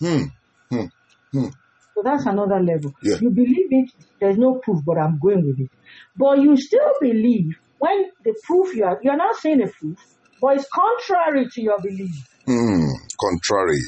Hmm. 0.00 0.24
Hmm. 0.70 0.86
Hmm. 1.32 1.48
So 1.94 2.02
that's 2.02 2.26
another 2.26 2.60
level. 2.60 2.94
Yeah. 3.02 3.16
You 3.20 3.30
believe 3.30 3.68
it, 3.70 3.90
there's 4.20 4.38
no 4.38 4.54
proof, 4.56 4.80
but 4.84 4.98
I'm 4.98 5.18
going 5.18 5.44
with 5.46 5.60
it. 5.60 5.70
But 6.16 6.40
you 6.40 6.56
still 6.56 6.92
believe 7.00 7.58
when 7.78 8.10
the 8.24 8.34
proof 8.44 8.74
you 8.74 8.84
are, 8.84 8.98
you're 9.02 9.16
not 9.16 9.36
saying 9.36 9.58
the 9.58 9.66
proof, 9.66 9.98
but 10.40 10.56
it's 10.56 10.68
contrary 10.72 11.48
to 11.52 11.62
your 11.62 11.80
belief. 11.80 12.14
Hmm. 12.46 12.86
Contrary. 13.20 13.80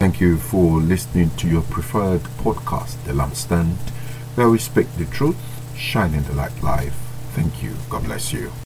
Thank 0.00 0.20
you 0.20 0.38
for 0.38 0.80
listening 0.80 1.30
to 1.36 1.48
your 1.48 1.62
preferred 1.62 2.22
podcast, 2.42 3.02
The 3.04 3.12
Lampstand, 3.12 3.76
where 4.34 4.48
we 4.48 4.58
speak 4.58 4.86
the 4.96 5.04
truth, 5.06 5.36
shining 5.76 6.22
the 6.22 6.34
light 6.34 6.62
life. 6.62 6.96
Thank 7.34 7.62
you. 7.62 7.74
God 7.90 8.04
bless 8.04 8.32
you. 8.32 8.50